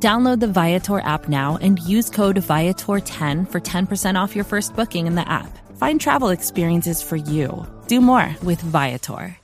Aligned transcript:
Download 0.00 0.38
the 0.38 0.46
Viator 0.46 1.00
app 1.00 1.28
now 1.28 1.58
and 1.60 1.80
use 1.80 2.08
code 2.08 2.36
Viator10 2.36 3.50
for 3.50 3.60
10% 3.60 4.14
off 4.20 4.36
your 4.36 4.44
first 4.44 4.76
booking 4.76 5.08
in 5.08 5.16
the 5.16 5.28
app. 5.28 5.50
Find 5.76 6.00
travel 6.00 6.28
experiences 6.28 7.02
for 7.02 7.16
you. 7.16 7.66
Do 7.88 8.00
more 8.00 8.36
with 8.44 8.60
Viator. 8.60 9.36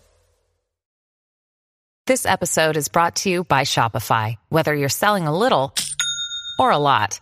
This 2.06 2.26
episode 2.26 2.76
is 2.76 2.88
brought 2.88 3.16
to 3.16 3.30
you 3.30 3.44
by 3.44 3.62
Shopify. 3.62 4.36
Whether 4.50 4.74
you're 4.74 4.90
selling 4.90 5.26
a 5.26 5.36
little 5.36 5.74
or 6.58 6.70
a 6.70 6.78
lot, 6.78 7.18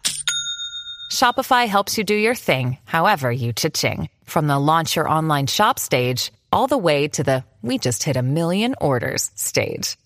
Shopify 1.12 1.68
helps 1.68 1.96
you 1.96 2.04
do 2.04 2.16
your 2.16 2.34
thing, 2.34 2.78
however 2.84 3.30
you 3.30 3.52
cha-ching. 3.52 4.08
From 4.24 4.48
the 4.48 4.58
launch 4.58 4.96
your 4.96 5.08
online 5.08 5.46
shop 5.46 5.78
stage, 5.78 6.32
all 6.52 6.66
the 6.66 6.76
way 6.76 7.08
to 7.08 7.22
the 7.22 7.44
we 7.62 7.78
just 7.78 8.02
hit 8.02 8.16
a 8.16 8.22
million 8.22 8.74
orders 8.80 9.30
stage. 9.36 9.96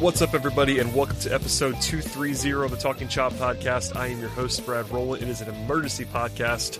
What's 0.00 0.22
up, 0.22 0.32
everybody, 0.32 0.78
and 0.78 0.94
welcome 0.94 1.18
to 1.18 1.34
episode 1.34 1.78
230 1.82 2.64
of 2.64 2.70
the 2.70 2.76
Talking 2.78 3.06
Chop 3.06 3.34
podcast. 3.34 3.94
I 3.94 4.06
am 4.06 4.18
your 4.18 4.30
host, 4.30 4.64
Brad 4.64 4.90
Rowland. 4.90 5.22
It 5.22 5.28
is 5.28 5.42
an 5.42 5.54
emergency 5.54 6.06
podcast. 6.06 6.78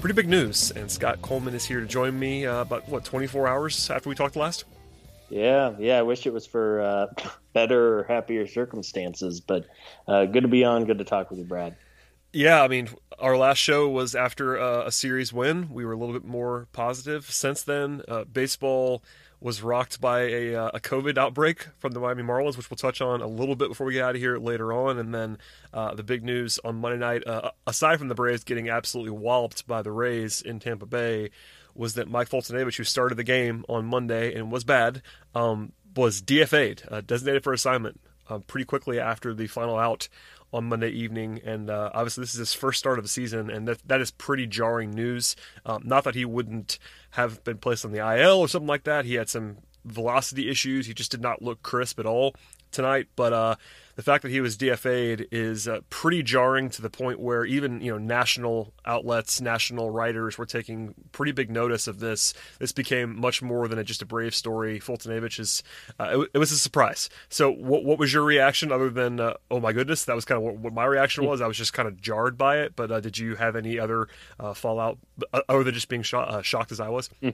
Pretty 0.00 0.12
big 0.12 0.28
news, 0.28 0.72
and 0.72 0.90
Scott 0.90 1.22
Coleman 1.22 1.54
is 1.54 1.64
here 1.64 1.78
to 1.78 1.86
join 1.86 2.18
me 2.18 2.44
uh, 2.44 2.62
about, 2.62 2.88
what, 2.88 3.04
24 3.04 3.46
hours 3.46 3.90
after 3.90 4.08
we 4.08 4.16
talked 4.16 4.34
last? 4.34 4.64
Yeah, 5.28 5.76
yeah. 5.78 6.00
I 6.00 6.02
wish 6.02 6.26
it 6.26 6.32
was 6.32 6.44
for 6.48 6.80
uh, 6.80 7.06
better 7.52 8.00
or 8.00 8.02
happier 8.02 8.48
circumstances, 8.48 9.40
but 9.40 9.66
uh, 10.08 10.24
good 10.24 10.42
to 10.42 10.48
be 10.48 10.64
on. 10.64 10.84
Good 10.84 10.98
to 10.98 11.04
talk 11.04 11.30
with 11.30 11.38
you, 11.38 11.44
Brad. 11.44 11.76
Yeah, 12.32 12.60
I 12.60 12.66
mean, 12.66 12.88
our 13.20 13.36
last 13.36 13.58
show 13.58 13.88
was 13.88 14.16
after 14.16 14.58
uh, 14.58 14.84
a 14.84 14.90
series 14.90 15.32
win. 15.32 15.68
We 15.70 15.84
were 15.84 15.92
a 15.92 15.96
little 15.96 16.12
bit 16.12 16.24
more 16.24 16.66
positive. 16.72 17.30
Since 17.30 17.62
then, 17.62 18.02
uh, 18.08 18.24
baseball 18.24 19.04
was 19.46 19.62
rocked 19.62 20.00
by 20.00 20.22
a, 20.22 20.56
uh, 20.56 20.70
a 20.74 20.80
COVID 20.80 21.16
outbreak 21.16 21.68
from 21.78 21.92
the 21.92 22.00
Miami 22.00 22.24
Marlins, 22.24 22.56
which 22.56 22.68
we'll 22.68 22.76
touch 22.76 23.00
on 23.00 23.22
a 23.22 23.28
little 23.28 23.54
bit 23.54 23.68
before 23.68 23.86
we 23.86 23.92
get 23.92 24.02
out 24.02 24.16
of 24.16 24.20
here 24.20 24.38
later 24.38 24.72
on. 24.72 24.98
And 24.98 25.14
then 25.14 25.38
uh, 25.72 25.94
the 25.94 26.02
big 26.02 26.24
news 26.24 26.58
on 26.64 26.74
Monday 26.74 26.98
night, 26.98 27.24
uh, 27.24 27.52
aside 27.64 28.00
from 28.00 28.08
the 28.08 28.16
Braves 28.16 28.42
getting 28.42 28.68
absolutely 28.68 29.12
walloped 29.12 29.64
by 29.68 29.82
the 29.82 29.92
Rays 29.92 30.42
in 30.42 30.58
Tampa 30.58 30.84
Bay, 30.84 31.30
was 31.76 31.94
that 31.94 32.08
Mike 32.08 32.28
Foltynewicz, 32.28 32.76
who 32.76 32.82
started 32.82 33.14
the 33.14 33.22
game 33.22 33.64
on 33.68 33.86
Monday 33.86 34.34
and 34.34 34.50
was 34.50 34.64
bad, 34.64 35.00
um, 35.32 35.70
was 35.94 36.20
DFA'd, 36.20 36.82
uh, 36.90 37.00
designated 37.02 37.44
for 37.44 37.52
assignment, 37.52 38.00
uh, 38.28 38.38
pretty 38.38 38.64
quickly 38.64 38.98
after 38.98 39.32
the 39.32 39.46
final 39.46 39.78
out 39.78 40.08
on 40.52 40.64
Monday 40.64 40.90
evening, 40.90 41.40
and 41.44 41.70
uh, 41.70 41.90
obviously 41.92 42.22
this 42.22 42.34
is 42.34 42.38
his 42.38 42.54
first 42.54 42.78
start 42.78 42.98
of 42.98 43.04
the 43.04 43.08
season, 43.08 43.50
and 43.50 43.66
that 43.68 43.86
that 43.86 44.00
is 44.00 44.10
pretty 44.10 44.46
jarring 44.46 44.90
news. 44.90 45.36
Um, 45.64 45.82
not 45.84 46.04
that 46.04 46.14
he 46.14 46.24
wouldn't 46.24 46.78
have 47.10 47.42
been 47.44 47.58
placed 47.58 47.84
on 47.84 47.92
the 47.92 47.98
IL 47.98 48.38
or 48.38 48.48
something 48.48 48.68
like 48.68 48.84
that. 48.84 49.04
He 49.04 49.14
had 49.14 49.28
some 49.28 49.58
velocity 49.84 50.50
issues. 50.50 50.86
He 50.86 50.94
just 50.94 51.10
did 51.10 51.20
not 51.20 51.42
look 51.42 51.62
crisp 51.62 51.98
at 52.00 52.06
all 52.06 52.34
tonight. 52.76 53.08
But 53.16 53.32
uh, 53.32 53.56
the 53.96 54.02
fact 54.02 54.22
that 54.22 54.30
he 54.30 54.40
was 54.40 54.56
DFA'd 54.56 55.26
is 55.32 55.66
uh, 55.66 55.80
pretty 55.88 56.22
jarring 56.22 56.68
to 56.70 56.82
the 56.82 56.90
point 56.90 57.18
where 57.18 57.44
even 57.44 57.80
you 57.80 57.90
know 57.90 57.98
national 57.98 58.72
outlets, 58.84 59.40
national 59.40 59.90
writers 59.90 60.38
were 60.38 60.46
taking 60.46 60.94
pretty 61.12 61.32
big 61.32 61.50
notice 61.50 61.88
of 61.88 61.98
this. 61.98 62.34
This 62.60 62.72
became 62.72 63.18
much 63.18 63.42
more 63.42 63.66
than 63.66 63.78
a, 63.78 63.84
just 63.84 64.02
a 64.02 64.06
brave 64.06 64.34
story. 64.34 64.78
Foltynewicz 64.78 65.40
is 65.40 65.62
uh, 65.98 66.20
it, 66.20 66.30
it, 66.34 66.38
was 66.38 66.52
a 66.52 66.58
surprise. 66.58 67.08
So 67.30 67.50
what 67.50 67.84
what 67.84 67.98
was 67.98 68.12
your 68.12 68.22
reaction 68.22 68.70
other 68.70 68.90
than 68.90 69.18
uh, 69.18 69.34
oh 69.50 69.60
my 69.60 69.72
goodness? 69.72 70.04
That 70.04 70.14
was 70.14 70.24
kind 70.24 70.36
of 70.36 70.44
what, 70.44 70.56
what, 70.58 70.72
my 70.74 70.84
reaction 70.84 71.24
was. 71.24 71.40
I 71.40 71.46
was 71.46 71.56
just 71.56 71.72
kind 71.72 71.88
of 71.88 72.00
jarred 72.00 72.36
by 72.36 72.58
it. 72.58 72.76
But 72.76 72.92
uh, 72.92 73.00
did 73.00 73.18
you 73.18 73.34
have 73.36 73.56
any 73.56 73.78
other 73.78 74.08
uh, 74.38 74.52
fallout 74.52 74.98
other 75.48 75.64
than 75.64 75.74
just 75.74 75.88
being 75.88 76.02
shocked 76.02 76.70
as 76.70 76.80
I 76.80 76.90
was? 76.90 77.08
Hmm. 77.22 77.30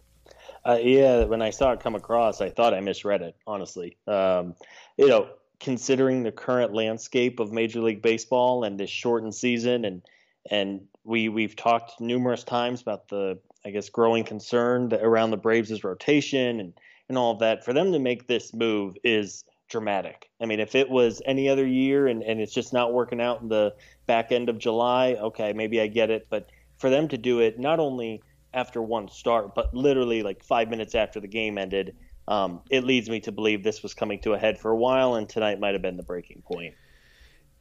Uh, 0.64 0.78
yeah, 0.80 1.24
when 1.24 1.42
I 1.42 1.50
saw 1.50 1.72
it 1.72 1.80
come 1.80 1.94
across, 1.94 2.40
I 2.40 2.48
thought 2.48 2.72
I 2.74 2.80
misread 2.80 3.22
it. 3.22 3.36
Honestly, 3.46 3.96
um, 4.06 4.54
you 4.96 5.08
know, 5.08 5.28
considering 5.58 6.22
the 6.22 6.32
current 6.32 6.72
landscape 6.72 7.40
of 7.40 7.52
Major 7.52 7.80
League 7.80 8.02
Baseball 8.02 8.64
and 8.64 8.78
this 8.78 8.90
shortened 8.90 9.34
season, 9.34 9.84
and 9.84 10.02
and 10.50 10.82
we 11.04 11.28
we've 11.28 11.56
talked 11.56 12.00
numerous 12.00 12.44
times 12.44 12.80
about 12.80 13.08
the 13.08 13.38
I 13.64 13.70
guess 13.70 13.88
growing 13.88 14.24
concern 14.24 14.92
around 14.92 15.30
the 15.30 15.36
Braves' 15.36 15.82
rotation 15.82 16.60
and 16.60 16.72
and 17.08 17.18
all 17.18 17.32
of 17.32 17.40
that. 17.40 17.64
For 17.64 17.72
them 17.72 17.92
to 17.92 17.98
make 17.98 18.28
this 18.28 18.54
move 18.54 18.96
is 19.02 19.44
dramatic. 19.68 20.30
I 20.40 20.46
mean, 20.46 20.60
if 20.60 20.74
it 20.74 20.88
was 20.88 21.22
any 21.24 21.48
other 21.48 21.66
year 21.66 22.06
and, 22.06 22.22
and 22.22 22.40
it's 22.40 22.52
just 22.52 22.72
not 22.72 22.92
working 22.92 23.20
out 23.20 23.40
in 23.40 23.48
the 23.48 23.74
back 24.06 24.30
end 24.30 24.48
of 24.48 24.58
July, 24.58 25.14
okay, 25.14 25.52
maybe 25.54 25.80
I 25.80 25.86
get 25.88 26.10
it. 26.10 26.26
But 26.30 26.50
for 26.78 26.90
them 26.90 27.08
to 27.08 27.18
do 27.18 27.40
it 27.40 27.58
not 27.58 27.80
only 27.80 28.22
after 28.54 28.82
one 28.82 29.08
start, 29.08 29.54
but 29.54 29.74
literally 29.74 30.22
like 30.22 30.42
five 30.42 30.68
minutes 30.68 30.94
after 30.94 31.20
the 31.20 31.28
game 31.28 31.58
ended, 31.58 31.96
um, 32.28 32.60
it 32.70 32.84
leads 32.84 33.10
me 33.10 33.20
to 33.20 33.32
believe 33.32 33.62
this 33.62 33.82
was 33.82 33.94
coming 33.94 34.20
to 34.20 34.32
a 34.32 34.38
head 34.38 34.58
for 34.58 34.70
a 34.70 34.76
while, 34.76 35.14
and 35.14 35.28
tonight 35.28 35.58
might 35.58 35.74
have 35.74 35.82
been 35.82 35.96
the 35.96 36.02
breaking 36.02 36.42
point. 36.42 36.74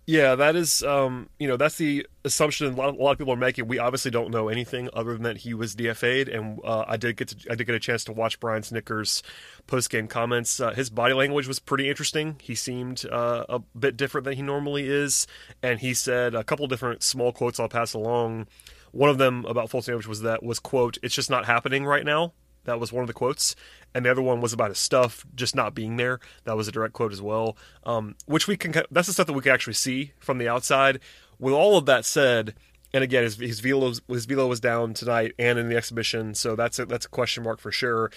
Yeah, 0.08 0.36
that 0.36 0.56
is, 0.56 0.82
um, 0.84 1.30
you 1.40 1.48
know, 1.48 1.58
that's 1.58 1.78
the 1.78 2.08
assumption 2.26 2.74
a 2.74 2.76
lot, 2.76 2.96
a 2.96 2.98
lot, 2.98 3.12
of 3.12 3.18
people 3.20 3.34
are 3.34 3.38
making. 3.38 3.68
We 3.68 3.78
obviously 3.78 4.10
don't 4.10 4.32
know 4.32 4.50
anything 4.50 4.90
other 4.94 5.14
than 5.14 5.24
that 5.24 5.38
he 5.38 5.54
was 5.54 5.76
DFA'd, 5.76 6.28
and 6.28 6.60
uh, 6.64 6.86
I 6.88 6.98
did 6.98 7.18
get 7.18 7.30
to, 7.30 7.52
I 7.52 7.56
did 7.56 7.66
get 7.66 7.76
a 7.76 7.80
chance 7.80 8.04
to 8.06 8.12
watch 8.12 8.40
Brian 8.40 8.64
Snitker's 8.64 9.22
post 9.68 9.92
game 9.92 10.08
comments. 10.08 10.60
Uh, 10.60 10.74
his 10.74 10.90
body 10.90 11.14
language 11.14 11.48
was 11.48 11.60
pretty 11.60 11.88
interesting. 11.88 12.36
He 12.42 12.56
seemed 12.56 13.06
uh, 13.12 13.46
a 13.48 13.60
bit 13.78 13.96
different 13.96 14.26
than 14.26 14.34
he 14.34 14.42
normally 14.42 14.90
is, 14.90 15.28
and 15.62 15.80
he 15.80 15.94
said 15.94 16.34
a 16.34 16.44
couple 16.44 16.66
different 16.68 17.04
small 17.04 17.32
quotes 17.32 17.60
I'll 17.60 17.70
pass 17.70 17.94
along. 17.94 18.48
One 18.92 19.10
of 19.10 19.18
them 19.18 19.46
about 19.46 19.70
Foltynewicz 19.70 20.08
was 20.08 20.22
that 20.22 20.44
was 20.44 20.60
quote, 20.60 20.98
"It's 21.02 21.16
just 21.16 21.30
not 21.30 21.46
happening 21.46 21.86
right 21.86 22.06
now." 22.06 22.34
That 22.66 22.80
was 22.80 22.94
one 22.94 23.02
of 23.02 23.08
the 23.08 23.14
quotes, 23.14 23.56
and 23.94 24.06
the 24.06 24.12
other 24.12 24.22
one 24.22 24.40
was 24.40 24.54
about 24.54 24.70
his 24.70 24.78
stuff 24.78 25.26
just 25.34 25.56
not 25.56 25.74
being 25.74 25.98
there. 25.98 26.20
That 26.44 26.56
was 26.56 26.68
a 26.68 26.72
direct 26.72 26.94
quote 26.94 27.12
as 27.12 27.22
well. 27.22 27.58
Um, 27.84 28.16
which 28.26 28.48
we 28.48 28.56
can 28.56 28.74
that's 28.92 29.08
the 29.08 29.14
stuff 29.14 29.28
that 29.28 29.34
we 29.34 29.42
can 29.42 29.52
actually 29.52 29.74
see 29.74 30.14
from 30.20 30.38
the 30.38 30.48
outside. 30.48 31.00
With 31.40 31.54
all 31.54 31.78
of 31.78 31.88
that 31.88 32.06
said, 32.06 32.54
and 32.94 33.04
again, 33.04 33.24
his 33.24 33.38
his 33.38 33.60
velo 33.62 33.94
his 34.08 34.26
velo 34.26 34.48
was 34.48 34.60
down 34.60 34.94
tonight 34.94 35.34
and 35.40 35.58
in 35.58 35.70
the 35.70 35.78
exhibition, 35.78 36.36
so 36.36 36.56
that's 36.56 36.78
a, 36.78 36.86
that's 36.86 37.06
a 37.06 37.10
question 37.10 37.44
mark 37.44 37.60
for 37.60 37.72
sure. 37.72 38.12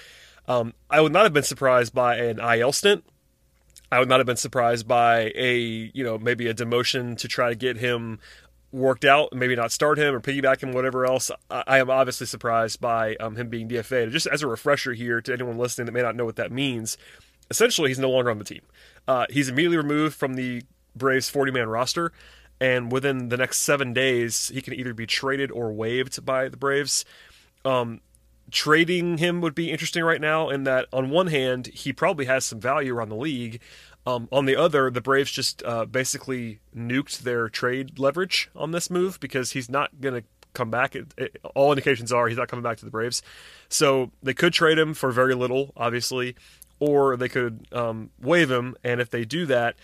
Um, 0.46 0.74
I 0.90 1.00
would 1.00 1.12
not 1.12 1.22
have 1.22 1.32
been 1.32 1.42
surprised 1.42 1.94
by 1.94 2.16
an 2.16 2.38
IL 2.38 2.72
stint. 2.72 3.04
I 3.90 3.98
would 4.00 4.08
not 4.08 4.18
have 4.18 4.26
been 4.26 4.36
surprised 4.36 4.86
by 4.86 5.32
a 5.34 5.90
you 5.94 6.04
know 6.04 6.18
maybe 6.18 6.48
a 6.48 6.54
demotion 6.54 7.16
to 7.18 7.28
try 7.28 7.48
to 7.48 7.54
get 7.54 7.78
him 7.78 8.18
worked 8.74 9.04
out, 9.04 9.32
maybe 9.32 9.54
not 9.54 9.70
start 9.70 9.98
him 9.98 10.14
or 10.14 10.20
piggyback 10.20 10.62
him, 10.62 10.72
whatever 10.72 11.06
else. 11.06 11.30
I, 11.48 11.64
I 11.66 11.78
am 11.78 11.88
obviously 11.88 12.26
surprised 12.26 12.80
by 12.80 13.14
um, 13.16 13.36
him 13.36 13.48
being 13.48 13.68
DFA. 13.68 14.10
Just 14.10 14.26
as 14.26 14.42
a 14.42 14.48
refresher 14.48 14.92
here 14.92 15.20
to 15.20 15.32
anyone 15.32 15.56
listening 15.56 15.86
that 15.86 15.92
may 15.92 16.02
not 16.02 16.16
know 16.16 16.24
what 16.24 16.36
that 16.36 16.50
means, 16.50 16.98
essentially 17.50 17.88
he's 17.88 17.98
no 17.98 18.10
longer 18.10 18.30
on 18.30 18.38
the 18.38 18.44
team. 18.44 18.62
Uh, 19.06 19.26
he's 19.30 19.48
immediately 19.48 19.76
removed 19.76 20.16
from 20.16 20.34
the 20.34 20.62
Braves 20.96 21.30
40 21.30 21.52
man 21.52 21.68
roster, 21.68 22.12
and 22.60 22.90
within 22.90 23.28
the 23.28 23.36
next 23.36 23.58
seven 23.58 23.92
days, 23.92 24.48
he 24.52 24.60
can 24.60 24.74
either 24.74 24.92
be 24.92 25.06
traded 25.06 25.50
or 25.50 25.72
waived 25.72 26.24
by 26.24 26.48
the 26.48 26.56
Braves. 26.56 27.04
Um, 27.64 28.00
trading 28.50 29.18
him 29.18 29.40
would 29.40 29.54
be 29.54 29.70
interesting 29.70 30.02
right 30.02 30.20
now 30.20 30.50
in 30.50 30.64
that, 30.64 30.86
on 30.92 31.10
one 31.10 31.28
hand, 31.28 31.68
he 31.68 31.92
probably 31.92 32.26
has 32.26 32.44
some 32.44 32.60
value 32.60 32.94
around 32.94 33.08
the 33.08 33.16
league. 33.16 33.60
Um, 34.06 34.28
on 34.30 34.44
the 34.44 34.56
other, 34.56 34.90
the 34.90 35.00
Braves 35.00 35.30
just 35.30 35.62
uh, 35.64 35.86
basically 35.86 36.60
nuked 36.76 37.20
their 37.20 37.48
trade 37.48 37.98
leverage 37.98 38.50
on 38.54 38.70
this 38.72 38.90
move 38.90 39.18
because 39.18 39.52
he's 39.52 39.70
not 39.70 40.00
going 40.00 40.14
to 40.20 40.24
come 40.52 40.70
back. 40.70 40.94
It, 40.94 41.14
it, 41.16 41.36
all 41.54 41.72
indications 41.72 42.12
are 42.12 42.28
he's 42.28 42.38
not 42.38 42.48
coming 42.48 42.62
back 42.62 42.76
to 42.78 42.84
the 42.84 42.90
Braves. 42.90 43.22
So 43.68 44.10
they 44.22 44.34
could 44.34 44.52
trade 44.52 44.78
him 44.78 44.94
for 44.94 45.10
very 45.10 45.34
little, 45.34 45.72
obviously, 45.76 46.36
or 46.78 47.16
they 47.16 47.28
could 47.28 47.66
um, 47.72 48.10
waive 48.20 48.50
him. 48.50 48.76
And 48.84 49.00
if 49.00 49.10
they 49.10 49.24
do 49.24 49.46
that, 49.46 49.76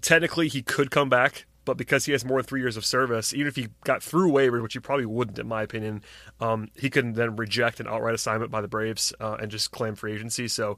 technically 0.00 0.48
he 0.48 0.62
could 0.62 0.90
come 0.90 1.08
back, 1.08 1.46
but 1.64 1.76
because 1.76 2.04
he 2.04 2.12
has 2.12 2.24
more 2.24 2.38
than 2.38 2.46
three 2.46 2.60
years 2.60 2.76
of 2.76 2.84
service, 2.84 3.32
even 3.32 3.46
if 3.46 3.56
he 3.56 3.68
got 3.84 4.02
through 4.02 4.30
waivers, 4.30 4.62
which 4.62 4.74
he 4.74 4.80
probably 4.80 5.06
wouldn't, 5.06 5.38
in 5.38 5.48
my 5.48 5.62
opinion, 5.62 6.02
um, 6.40 6.68
he 6.76 6.90
could 6.90 7.14
then 7.14 7.36
reject 7.36 7.80
an 7.80 7.86
outright 7.86 8.14
assignment 8.14 8.50
by 8.50 8.60
the 8.60 8.68
Braves 8.68 9.12
uh, 9.20 9.36
and 9.40 9.50
just 9.50 9.70
claim 9.70 9.94
free 9.94 10.12
agency. 10.12 10.48
So, 10.48 10.76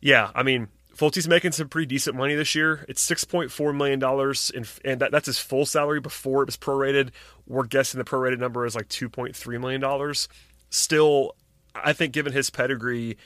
yeah, 0.00 0.30
I 0.34 0.42
mean, 0.42 0.68
Folty's 0.96 1.28
making 1.28 1.52
some 1.52 1.68
pretty 1.68 1.86
decent 1.86 2.16
money 2.16 2.34
this 2.34 2.54
year. 2.54 2.86
It's 2.88 3.02
six 3.02 3.22
point 3.24 3.50
four 3.50 3.72
million 3.74 3.98
dollars, 3.98 4.50
and 4.54 5.00
that, 5.00 5.12
that's 5.12 5.26
his 5.26 5.38
full 5.38 5.66
salary 5.66 6.00
before 6.00 6.42
it 6.42 6.46
was 6.46 6.56
prorated. 6.56 7.10
We're 7.46 7.66
guessing 7.66 7.98
the 7.98 8.04
prorated 8.04 8.38
number 8.38 8.64
is 8.64 8.74
like 8.74 8.88
two 8.88 9.10
point 9.10 9.36
three 9.36 9.58
million 9.58 9.80
dollars. 9.80 10.26
Still, 10.70 11.36
I 11.74 11.92
think 11.92 12.14
given 12.14 12.32
his 12.32 12.48
pedigree, 12.48 13.18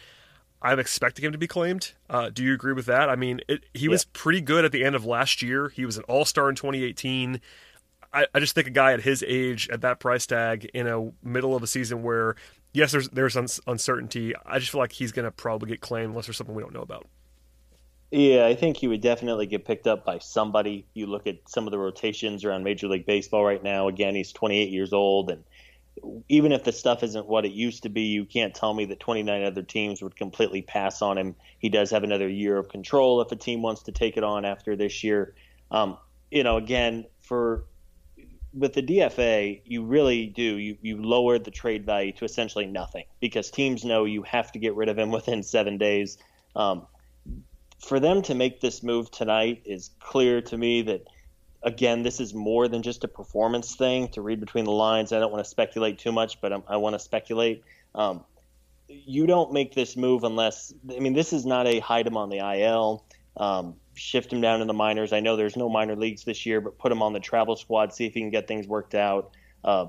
I'm 0.61 0.81
expecting 0.81 1.25
him 1.25 1.31
to 1.31 1.39
be 1.39 1.47
claimed. 1.47 1.93
Uh, 2.09 2.31
do 2.31 2.43
you 2.43 2.55
agree 2.55 2.73
with 2.73 2.87
that? 2.87 3.09
I 3.09 3.15
mean, 3.15 3.41
it, 3.49 3.65
he 3.73 3.85
yeah. 3.85 3.91
was 3.91 4.05
pretty 4.05 4.41
good 4.41 4.65
at 4.65 4.73
the 4.73 4.85
end 4.85 4.97
of 4.97 5.07
last 5.07 5.41
year. 5.41 5.69
He 5.69 5.87
was 5.87 5.97
an 5.97 6.03
All 6.09 6.25
Star 6.25 6.49
in 6.49 6.57
2018. 6.57 7.41
I, 8.13 8.27
I, 8.35 8.41
just 8.41 8.57
think 8.57 8.67
a 8.67 8.71
guy 8.71 8.93
at 8.93 9.03
his 9.03 9.23
age, 9.25 9.69
at 9.71 9.83
that 9.83 10.01
price 10.01 10.27
tag, 10.27 10.69
in 10.75 10.89
a 10.89 11.13
middle 11.23 11.55
of 11.55 11.63
a 11.63 11.69
season 11.69 12.03
where 12.03 12.35
yes, 12.73 12.91
there's 12.91 13.09
there's 13.11 13.37
uncertainty. 13.69 14.35
I 14.45 14.59
just 14.59 14.73
feel 14.73 14.81
like 14.81 14.91
he's 14.91 15.13
going 15.13 15.25
to 15.25 15.31
probably 15.31 15.69
get 15.69 15.81
claimed 15.81 16.11
unless 16.11 16.27
there's 16.27 16.37
something 16.37 16.57
we 16.57 16.65
don't 16.65 16.75
know 16.75 16.83
about. 16.83 17.07
Yeah, 18.11 18.47
I 18.47 18.57
think 18.57 18.77
he 18.77 18.89
would 18.89 19.01
definitely 19.01 19.47
get 19.47 19.65
picked 19.65 19.87
up 19.87 20.05
by 20.05 20.19
somebody. 20.19 20.87
You 20.95 21.07
look 21.07 21.29
at 21.29 21.49
some 21.49 21.67
of 21.67 21.71
the 21.71 21.79
rotations 21.79 22.45
around 22.45 22.65
Major 22.65 22.89
League 22.89 23.07
Baseball 23.07 23.45
right 23.45 23.63
now. 23.63 23.87
Again, 23.87 24.17
he's 24.17 24.33
28 24.33 24.71
years 24.71 24.93
old, 24.93 25.31
and 25.31 25.45
even 26.29 26.51
if 26.51 26.65
the 26.65 26.73
stuff 26.73 27.03
isn't 27.05 27.27
what 27.27 27.45
it 27.45 27.53
used 27.53 27.85
to 27.85 27.89
be, 27.89 28.03
you 28.03 28.25
can't 28.25 28.55
tell 28.55 28.75
me 28.75 28.85
that 28.87 28.99
29 28.99 29.45
other 29.45 29.63
teams 29.63 30.03
would 30.03 30.17
completely 30.17 30.63
pass 30.63 31.03
on 31.03 31.19
him. 31.19 31.37
He 31.59 31.69
does 31.69 31.91
have 31.91 32.03
another 32.03 32.29
year 32.29 32.57
of 32.57 32.69
control 32.69 33.21
if 33.21 33.31
a 33.31 33.37
team 33.37 33.63
wants 33.63 33.85
to 33.85 33.93
take 33.93 34.17
it 34.17 34.25
on 34.25 34.45
after 34.45 34.75
this 34.75 35.05
year. 35.05 35.35
Um, 35.71 35.97
you 36.33 36.43
know, 36.43 36.57
again, 36.57 37.07
for 37.23 37.65
with 38.53 38.73
the 38.73 38.83
DFA, 38.83 39.63
you 39.65 39.85
really 39.85 40.27
do 40.27 40.43
you 40.43 40.77
you 40.83 41.01
lower 41.01 41.39
the 41.39 41.51
trade 41.53 41.87
value 41.87 42.13
to 42.13 42.25
essentially 42.25 42.67
nothing 42.67 43.05
because 43.21 43.51
teams 43.51 43.85
know 43.85 44.05
you 44.05 44.23
have 44.25 44.51
to 44.53 44.59
get 44.59 44.75
rid 44.75 44.89
of 44.89 44.99
him 44.99 45.11
within 45.13 45.43
seven 45.43 45.79
days. 45.79 46.19
Um, 46.57 46.87
for 47.81 47.99
them 47.99 48.23
to 48.23 48.35
make 48.35 48.61
this 48.61 48.83
move 48.83 49.11
tonight 49.11 49.63
is 49.65 49.91
clear 50.01 50.41
to 50.43 50.57
me 50.57 50.83
that 50.83 51.07
again 51.63 52.03
this 52.03 52.21
is 52.21 52.33
more 52.35 52.69
than 52.69 52.83
just 52.83 53.05
a 53.05 53.09
performance 53.09 53.75
thing 53.75 54.09
to 54.09 54.23
read 54.23 54.41
between 54.41 54.65
the 54.65 54.71
lines. 54.71 55.13
I 55.13 55.19
don't 55.19 55.33
want 55.33 55.45
to 55.45 55.51
speculate 55.51 55.99
too 55.99 56.13
much 56.13 56.41
but 56.41 56.53
I'm, 56.53 56.63
i 56.69 56.77
want 56.77 56.95
to 56.95 56.99
speculate. 56.99 57.65
Um, 57.95 58.25
you 58.89 59.27
don't 59.27 59.53
make 59.53 59.75
this 59.75 59.97
move 59.97 60.25
unless 60.25 60.75
i 60.95 60.99
mean 60.99 61.13
this 61.13 61.33
is 61.33 61.47
not 61.47 61.67
a 61.67 61.79
hide 61.81 62.07
him 62.07 62.17
on 62.17 62.29
the 62.29 62.39
il 62.39 63.05
um, 63.37 63.77
shift 63.95 64.33
him 64.33 64.41
down 64.41 64.59
to 64.59 64.65
the 64.65 64.75
minors. 64.75 65.13
I 65.13 65.21
know 65.21 65.37
there's 65.37 65.57
no 65.57 65.69
minor 65.69 65.97
leagues 65.97 66.25
this 66.25 66.45
year 66.45 66.61
but 66.61 66.79
put 66.79 66.93
him 66.93 67.03
on 67.03 67.13
the 67.13 67.21
travel 67.21 67.57
squad 67.57 67.95
see 67.95 68.07
if 68.07 68.15
he 68.15 68.21
can 68.21 68.31
get 68.31 68.47
things 68.47 68.67
worked 68.67 68.95
out. 68.95 69.31
Uh, 69.65 69.87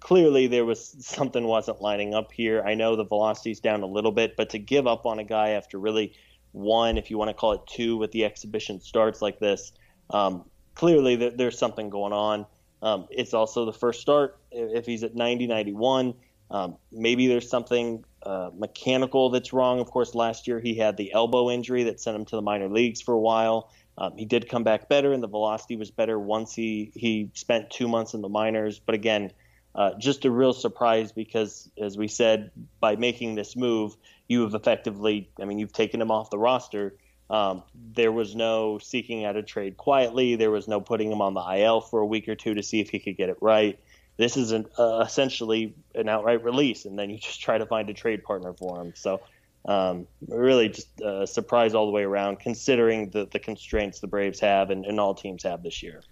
clearly 0.00 0.46
there 0.46 0.64
was 0.64 0.94
something 1.00 1.44
wasn't 1.44 1.80
lining 1.80 2.14
up 2.14 2.32
here. 2.32 2.62
I 2.62 2.74
know 2.74 2.96
the 2.96 3.04
velocity's 3.04 3.60
down 3.60 3.82
a 3.82 3.86
little 3.86 4.12
bit 4.12 4.36
but 4.36 4.50
to 4.50 4.58
give 4.58 4.86
up 4.86 5.06
on 5.06 5.18
a 5.18 5.24
guy 5.24 5.50
after 5.50 5.78
really 5.78 6.14
one, 6.52 6.98
if 6.98 7.10
you 7.10 7.18
want 7.18 7.28
to 7.28 7.34
call 7.34 7.52
it 7.52 7.60
two, 7.66 7.96
with 7.96 8.12
the 8.12 8.24
exhibition 8.24 8.80
starts 8.80 9.22
like 9.22 9.38
this. 9.38 9.72
Um, 10.10 10.44
clearly, 10.74 11.16
there, 11.16 11.30
there's 11.30 11.58
something 11.58 11.90
going 11.90 12.12
on. 12.12 12.46
Um, 12.82 13.06
it's 13.10 13.34
also 13.34 13.64
the 13.64 13.72
first 13.72 14.00
start. 14.00 14.38
If 14.50 14.86
he's 14.86 15.02
at 15.02 15.14
90, 15.14 15.46
91, 15.46 16.14
um, 16.50 16.76
maybe 16.90 17.28
there's 17.28 17.48
something 17.48 18.04
uh, 18.22 18.50
mechanical 18.54 19.30
that's 19.30 19.52
wrong. 19.52 19.80
Of 19.80 19.90
course, 19.90 20.14
last 20.14 20.48
year 20.48 20.60
he 20.60 20.74
had 20.74 20.96
the 20.96 21.12
elbow 21.12 21.50
injury 21.50 21.84
that 21.84 22.00
sent 22.00 22.16
him 22.16 22.24
to 22.26 22.36
the 22.36 22.42
minor 22.42 22.68
leagues 22.68 23.00
for 23.00 23.14
a 23.14 23.20
while. 23.20 23.70
Um, 23.98 24.16
he 24.16 24.24
did 24.24 24.48
come 24.48 24.64
back 24.64 24.88
better, 24.88 25.12
and 25.12 25.22
the 25.22 25.28
velocity 25.28 25.76
was 25.76 25.90
better 25.90 26.18
once 26.18 26.54
he, 26.54 26.90
he 26.94 27.30
spent 27.34 27.70
two 27.70 27.86
months 27.86 28.14
in 28.14 28.22
the 28.22 28.28
minors. 28.28 28.78
But 28.78 28.94
again, 28.94 29.32
uh, 29.74 29.94
just 29.98 30.24
a 30.24 30.30
real 30.30 30.52
surprise 30.52 31.12
because, 31.12 31.70
as 31.80 31.96
we 31.96 32.08
said, 32.08 32.50
by 32.80 32.96
making 32.96 33.34
this 33.34 33.56
move, 33.56 33.96
you 34.28 34.42
have 34.42 34.54
effectively, 34.54 35.30
I 35.40 35.44
mean, 35.44 35.58
you've 35.58 35.72
taken 35.72 36.00
him 36.00 36.10
off 36.10 36.30
the 36.30 36.38
roster. 36.38 36.94
Um, 37.28 37.62
there 37.94 38.10
was 38.10 38.34
no 38.34 38.78
seeking 38.78 39.24
out 39.24 39.36
a 39.36 39.42
trade 39.42 39.76
quietly. 39.76 40.34
There 40.34 40.50
was 40.50 40.66
no 40.66 40.80
putting 40.80 41.12
him 41.12 41.20
on 41.20 41.34
the 41.34 41.40
IL 41.40 41.80
for 41.80 42.00
a 42.00 42.06
week 42.06 42.28
or 42.28 42.34
two 42.34 42.54
to 42.54 42.62
see 42.62 42.80
if 42.80 42.90
he 42.90 42.98
could 42.98 43.16
get 43.16 43.28
it 43.28 43.36
right. 43.40 43.78
This 44.16 44.36
is 44.36 44.50
an, 44.50 44.66
uh, 44.78 45.04
essentially 45.06 45.74
an 45.94 46.08
outright 46.08 46.42
release, 46.42 46.84
and 46.84 46.98
then 46.98 47.10
you 47.10 47.18
just 47.20 47.40
try 47.40 47.58
to 47.58 47.66
find 47.66 47.88
a 47.88 47.94
trade 47.94 48.24
partner 48.24 48.52
for 48.52 48.80
him. 48.80 48.92
So, 48.96 49.20
um, 49.66 50.06
really, 50.26 50.70
just 50.70 50.88
a 51.00 51.26
surprise 51.26 51.74
all 51.74 51.86
the 51.86 51.92
way 51.92 52.02
around, 52.02 52.40
considering 52.40 53.10
the, 53.10 53.26
the 53.26 53.38
constraints 53.38 54.00
the 54.00 54.06
Braves 54.06 54.40
have 54.40 54.70
and, 54.70 54.84
and 54.84 54.98
all 54.98 55.14
teams 55.14 55.42
have 55.44 55.62
this 55.62 55.82
year. 55.82 56.02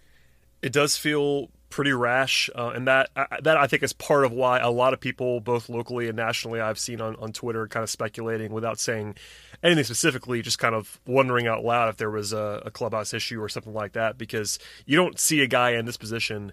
It 0.60 0.72
does 0.72 0.96
feel 0.96 1.50
pretty 1.70 1.93
rash, 1.93 2.49
uh, 2.55 2.73
and 2.75 2.87
that 2.87 3.11
uh, 3.15 3.26
that 3.43 3.56
I 3.56 3.67
think 3.67 3.82
is 3.82 3.93
part 3.93 4.25
of 4.25 4.32
why 4.32 4.59
a 4.59 4.70
lot 4.70 4.93
of 4.93 5.00
people, 5.00 5.41
both 5.41 5.69
locally 5.69 6.09
and 6.09 6.17
nationally, 6.17 6.61
I've 6.61 6.79
seen 6.79 7.00
on, 7.00 7.17
on 7.17 7.32
Twitter, 7.32 7.67
kind 7.69 7.82
of 7.82 7.91
speculating 7.91 8.53
without 8.53 8.79
saying 8.79 9.17
anything 9.62 9.85
specifically, 9.85 10.43
just 10.43 10.59
kind 10.59 10.75
of 10.75 11.00
wondering 11.06 11.47
out 11.47 11.65
loud 11.65 11.88
if 11.88 11.97
there 11.97 12.11
was 12.11 12.32
a, 12.32 12.62
a 12.65 12.70
clubhouse 12.70 13.12
issue 13.12 13.43
or 13.43 13.49
something 13.49 13.75
like 13.75 13.93
that, 13.93 14.17
because 14.17 14.59
you 14.87 14.97
don't 14.97 15.19
see 15.19 15.43
a 15.43 15.47
guy 15.47 15.70
in 15.70 15.85
this 15.85 15.97
position 15.97 16.53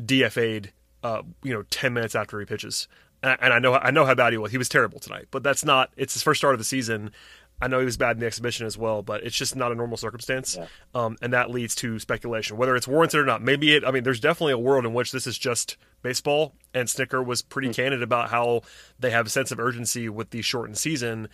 DFA'd, 0.00 0.72
uh, 1.02 1.22
you 1.42 1.52
know, 1.52 1.62
ten 1.70 1.92
minutes 1.92 2.14
after 2.14 2.38
he 2.38 2.46
pitches. 2.46 2.88
And, 3.22 3.36
and 3.40 3.52
I 3.52 3.58
know 3.58 3.74
I 3.74 3.90
know 3.90 4.04
how 4.04 4.14
bad 4.14 4.32
he 4.32 4.38
was. 4.38 4.52
He 4.52 4.58
was 4.58 4.68
terrible 4.68 5.00
tonight, 5.00 5.26
but 5.30 5.42
that's 5.42 5.64
not. 5.64 5.90
It's 5.96 6.14
his 6.14 6.22
first 6.22 6.38
start 6.38 6.54
of 6.54 6.58
the 6.58 6.64
season. 6.64 7.10
I 7.60 7.68
know 7.68 7.78
he 7.80 7.84
was 7.84 7.96
bad 7.96 8.16
in 8.16 8.20
the 8.20 8.26
exhibition 8.26 8.66
as 8.66 8.78
well, 8.78 9.02
but 9.02 9.24
it's 9.24 9.36
just 9.36 9.56
not 9.56 9.72
a 9.72 9.74
normal 9.74 9.96
circumstance, 9.96 10.56
yeah. 10.56 10.66
um, 10.94 11.16
and 11.20 11.32
that 11.32 11.50
leads 11.50 11.74
to 11.76 11.98
speculation 11.98 12.56
whether 12.56 12.76
it's 12.76 12.86
warranted 12.86 13.20
or 13.20 13.24
not. 13.24 13.42
Maybe 13.42 13.74
it. 13.74 13.84
I 13.84 13.90
mean, 13.90 14.04
there's 14.04 14.20
definitely 14.20 14.52
a 14.52 14.58
world 14.58 14.86
in 14.86 14.94
which 14.94 15.12
this 15.12 15.26
is 15.26 15.36
just 15.36 15.76
baseball, 16.02 16.54
and 16.72 16.88
Snitker 16.88 17.24
was 17.24 17.42
pretty 17.42 17.68
mm. 17.68 17.74
candid 17.74 18.02
about 18.02 18.30
how 18.30 18.62
they 18.98 19.10
have 19.10 19.26
a 19.26 19.30
sense 19.30 19.50
of 19.50 19.58
urgency 19.58 20.08
with 20.08 20.30
the 20.30 20.40
shortened 20.42 20.78
season, 20.78 21.28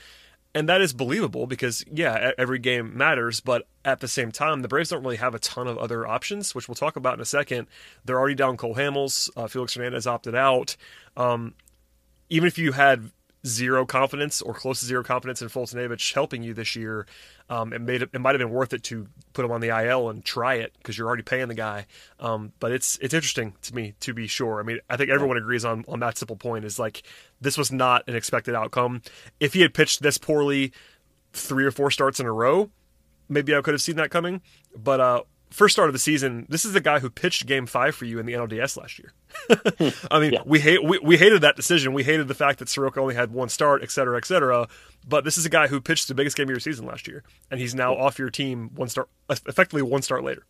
and 0.54 0.68
that 0.68 0.80
is 0.80 0.92
believable 0.92 1.46
because 1.46 1.84
yeah, 1.92 2.30
every 2.38 2.58
game 2.58 2.96
matters, 2.96 3.40
but 3.40 3.66
at 3.84 4.00
the 4.00 4.08
same 4.08 4.32
time, 4.32 4.62
the 4.62 4.68
Braves 4.68 4.90
don't 4.90 5.02
really 5.02 5.16
have 5.16 5.34
a 5.34 5.38
ton 5.38 5.66
of 5.66 5.76
other 5.76 6.06
options, 6.06 6.54
which 6.54 6.68
we'll 6.68 6.74
talk 6.74 6.96
about 6.96 7.14
in 7.14 7.20
a 7.20 7.26
second. 7.26 7.66
They're 8.04 8.18
already 8.18 8.36
down 8.36 8.56
Cole 8.56 8.76
Hamels, 8.76 9.28
uh, 9.36 9.46
Felix 9.46 9.74
Hernandez 9.74 10.06
opted 10.06 10.34
out. 10.34 10.76
Um, 11.16 11.54
even 12.30 12.46
if 12.46 12.56
you 12.56 12.72
had 12.72 13.10
zero 13.46 13.84
confidence 13.84 14.40
or 14.40 14.54
close 14.54 14.80
to 14.80 14.86
zero 14.86 15.02
confidence 15.02 15.42
in 15.42 15.48
Foltynewicz 15.48 16.14
helping 16.14 16.42
you 16.42 16.54
this 16.54 16.74
year, 16.74 17.06
um, 17.50 17.72
it 17.72 17.80
made 17.80 18.02
it, 18.02 18.10
it 18.12 18.20
might 18.20 18.34
have 18.34 18.38
been 18.38 18.50
worth 18.50 18.72
it 18.72 18.82
to 18.84 19.06
put 19.32 19.44
him 19.44 19.50
on 19.50 19.60
the 19.60 19.68
IL 19.68 20.08
and 20.08 20.24
try 20.24 20.54
it 20.54 20.72
because 20.78 20.96
you're 20.96 21.06
already 21.06 21.22
paying 21.22 21.48
the 21.48 21.54
guy. 21.54 21.86
Um, 22.20 22.52
but 22.58 22.72
it's 22.72 22.98
it's 22.98 23.14
interesting 23.14 23.54
to 23.62 23.74
me 23.74 23.94
to 24.00 24.14
be 24.14 24.26
sure. 24.26 24.60
I 24.60 24.62
mean, 24.62 24.80
I 24.88 24.96
think 24.96 25.10
everyone 25.10 25.36
agrees 25.36 25.64
on 25.64 25.84
on 25.88 26.00
that 26.00 26.16
simple 26.16 26.36
point 26.36 26.64
is 26.64 26.78
like 26.78 27.02
this 27.40 27.58
was 27.58 27.70
not 27.70 28.06
an 28.08 28.16
expected 28.16 28.54
outcome. 28.54 29.02
If 29.40 29.54
he 29.54 29.60
had 29.60 29.74
pitched 29.74 30.02
this 30.02 30.18
poorly 30.18 30.72
three 31.32 31.64
or 31.64 31.70
four 31.70 31.90
starts 31.90 32.20
in 32.20 32.26
a 32.26 32.32
row, 32.32 32.70
maybe 33.28 33.54
I 33.54 33.60
could 33.60 33.74
have 33.74 33.82
seen 33.82 33.96
that 33.96 34.10
coming. 34.10 34.40
But 34.76 35.00
uh, 35.00 35.22
first 35.50 35.74
start 35.74 35.88
of 35.88 35.92
the 35.92 35.98
season, 35.98 36.46
this 36.48 36.64
is 36.64 36.72
the 36.72 36.80
guy 36.80 37.00
who 37.00 37.10
pitched 37.10 37.46
Game 37.46 37.66
Five 37.66 37.94
for 37.94 38.04
you 38.06 38.18
in 38.18 38.26
the 38.26 38.32
NLDS 38.32 38.76
last 38.76 38.98
year. 38.98 39.12
I 40.10 40.20
mean, 40.20 40.32
yeah. 40.32 40.42
we 40.44 40.60
hate 40.60 40.82
we, 40.82 40.98
we 40.98 41.16
hated 41.16 41.42
that 41.42 41.56
decision. 41.56 41.92
We 41.92 42.04
hated 42.04 42.28
the 42.28 42.34
fact 42.34 42.58
that 42.60 42.68
Soroka 42.68 43.00
only 43.00 43.14
had 43.14 43.32
one 43.32 43.48
start, 43.48 43.82
et 43.82 43.90
cetera, 43.90 44.16
et 44.16 44.24
cetera. 44.24 44.68
But 45.06 45.24
this 45.24 45.36
is 45.36 45.44
a 45.44 45.50
guy 45.50 45.66
who 45.66 45.80
pitched 45.80 46.08
the 46.08 46.14
biggest 46.14 46.36
game 46.36 46.44
of 46.44 46.50
your 46.50 46.60
season 46.60 46.86
last 46.86 47.06
year, 47.06 47.22
and 47.50 47.60
he's 47.60 47.74
now 47.74 47.94
off 47.94 48.18
your 48.18 48.30
team 48.30 48.70
one 48.74 48.88
start, 48.88 49.08
effectively 49.28 49.82
one 49.82 50.02
start 50.02 50.24
later. 50.24 50.44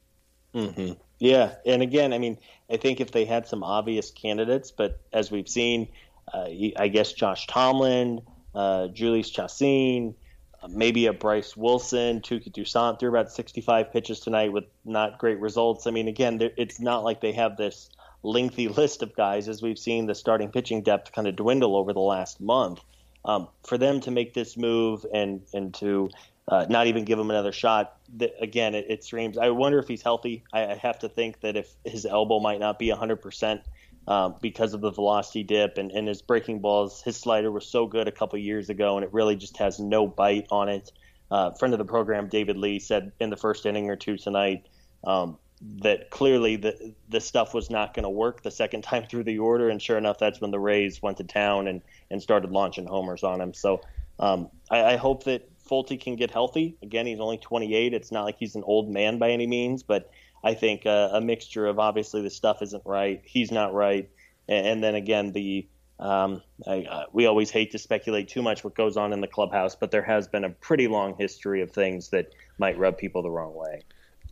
Mm-hmm. 0.55 0.93
Yeah, 1.19 1.55
and 1.67 1.83
again, 1.83 2.13
I 2.13 2.19
mean, 2.19 2.39
I 2.71 2.77
think 2.77 3.01
if 3.01 3.11
they 3.11 3.25
had 3.25 3.47
some 3.47 3.63
obvious 3.65 4.11
candidates, 4.11 4.71
but 4.71 5.01
as 5.13 5.31
we've 5.31 5.49
seen, 5.49 5.89
uh, 6.33 6.47
I 6.77 6.89
guess 6.89 7.13
Josh 7.13 7.47
Tomlin, 7.47 8.23
uh, 8.55 8.89
Jhoulys 8.93 9.33
Chacin, 9.33 10.15
uh, 10.63 10.69
maybe 10.69 11.07
a 11.07 11.13
Bryce 11.13 11.57
Wilson, 11.57 12.21
Touki 12.21 12.53
Toussaint 12.53 13.01
threw 13.01 13.09
about 13.09 13.33
65 13.33 13.93
pitches 13.93 14.21
tonight 14.21 14.53
with 14.53 14.65
not 14.85 15.19
great 15.19 15.41
results. 15.41 15.87
I 15.87 15.91
mean, 15.91 16.09
again, 16.09 16.39
it's 16.57 16.81
not 16.81 17.05
like 17.05 17.21
they 17.21 17.33
have 17.33 17.57
this 17.57 17.89
lengthy 18.25 18.69
list 18.81 19.03
of 19.03 19.15
guys 19.15 19.49
as 19.49 19.63
we've 19.63 19.79
seen 19.79 20.07
the 20.07 20.15
starting 20.15 20.51
pitching 20.51 20.83
depth 20.83 21.13
kind 21.13 21.29
of 21.29 21.37
dwindle 21.37 21.77
over 21.77 21.93
the 21.93 22.01
last 22.01 22.41
month. 22.41 22.81
Um, 23.27 23.49
for 23.67 23.79
them 23.79 24.01
to 24.01 24.11
make 24.11 24.35
this 24.35 24.57
move 24.57 25.07
and 25.15 25.41
and 25.55 25.73
to 25.75 26.11
uh, 26.49 26.67
not 26.69 26.87
even 26.89 27.05
give 27.05 27.19
him 27.19 27.31
another 27.31 27.53
shot, 27.53 27.97
again, 28.41 28.75
it, 28.75 28.87
it, 28.89 29.05
screams. 29.05 29.39
I 29.39 29.49
wonder 29.51 29.79
if 29.79 29.89
he's 29.89 30.03
healthy. 30.03 30.45
I, 30.53 30.67
I, 30.67 30.75
have 30.75 30.99
to 30.99 31.09
think 31.09 31.41
that 31.41 31.57
if 31.57 31.73
his 31.85 32.05
elbow 32.05 32.39
might 32.39 32.61
not 32.61 32.79
be 32.79 32.89
100% 32.89 33.63
um, 34.07 34.35
because 34.43 34.75
of 34.75 34.83
the 34.83 34.91
velocity 34.91 35.43
dip 35.43 35.79
and, 35.79 35.91
and 35.91 36.07
his 36.07 36.21
breaking 36.21 36.61
balls, 36.61 37.01
his 37.03 37.17
slider 37.17 37.51
was 37.51 37.67
so 37.67 37.87
good 37.87 38.09
a 38.09 38.13
couple 38.13 38.39
years 38.39 38.69
ago, 38.69 38.97
and 38.97 39.05
it 39.05 39.13
really 39.15 39.37
just 39.37 39.57
has 39.57 39.81
no 39.81 40.07
bite 40.07 40.47
on 40.51 40.69
it. 40.69 40.93
Uh, 41.31 41.53
friend 41.53 41.73
of 41.73 41.79
the 41.79 41.85
program, 41.87 42.29
David 42.29 42.59
Lee, 42.59 42.79
said 42.79 43.13
in 43.19 43.31
the 43.31 43.37
first 43.37 43.65
inning 43.65 43.89
or 43.89 43.97
two 43.97 44.19
tonight, 44.19 44.67
um, 45.05 45.39
that 45.83 46.11
clearly 46.11 46.57
the 46.57 46.95
the 47.09 47.21
stuff 47.21 47.55
was 47.55 47.71
not 47.71 47.95
going 47.95 48.05
to 48.05 48.11
work 48.11 48.43
the 48.43 48.51
second 48.51 48.83
time 48.85 49.07
through 49.07 49.25
the 49.25 49.39
order, 49.39 49.69
and 49.69 49.81
sure 49.81 49.99
enough, 49.99 50.19
that's 50.19 50.41
when 50.41 50.51
the 50.51 50.61
Rays 50.61 51.03
went 51.03 51.19
to 51.19 51.25
town 51.25 51.69
and 51.69 51.83
and 52.11 52.23
started 52.23 52.51
launching 52.51 52.87
homers 52.87 53.23
on 53.23 53.41
him. 53.41 53.55
So 53.55 53.81
um, 54.19 54.51
I, 54.71 54.85
I, 54.85 54.97
hope 54.97 55.25
that 55.25 55.49
Folty 55.59 56.01
can 56.01 56.15
get 56.15 56.31
healthy. 56.31 56.77
Again, 56.83 57.07
he's 57.07 57.19
only 57.19 57.39
28. 57.39 57.93
It's 57.93 58.13
not 58.13 58.25
like 58.25 58.37
he's 58.39 58.55
an 58.55 58.63
old 58.65 58.89
man 58.89 59.19
by 59.19 59.31
any 59.31 59.49
means, 59.49 59.83
but 59.83 60.11
I 60.45 60.55
think 60.55 60.87
uh, 60.87 61.09
a 61.13 61.21
mixture 61.21 61.67
of 61.67 61.81
obviously 61.81 62.23
the 62.23 62.31
stuff 62.31 62.63
isn't 62.63 62.83
right, 62.85 63.23
he's 63.25 63.51
not 63.51 63.75
right, 63.75 64.09
and, 64.49 64.67
and 64.67 64.85
then 64.85 64.95
again 64.95 65.33
the 65.33 65.67
um, 65.99 66.43
I, 66.67 66.83
uh, 66.83 67.05
we 67.13 67.27
always 67.27 67.51
hate 67.51 67.71
to 67.73 67.79
speculate 67.79 68.29
too 68.29 68.43
much 68.43 68.65
what 68.65 68.75
goes 68.75 68.97
on 68.97 69.13
in 69.13 69.21
the 69.21 69.29
clubhouse, 69.29 69.77
but 69.77 69.91
there 69.91 70.03
has 70.03 70.27
been 70.27 70.45
a 70.45 70.51
pretty 70.51 70.89
long 70.89 71.15
history 71.17 71.63
of 71.63 71.71
things 71.71 72.11
that 72.11 72.35
might 72.59 72.77
rub 72.77 72.99
people 72.99 73.23
the 73.23 73.31
wrong 73.31 73.55
way. 73.55 73.83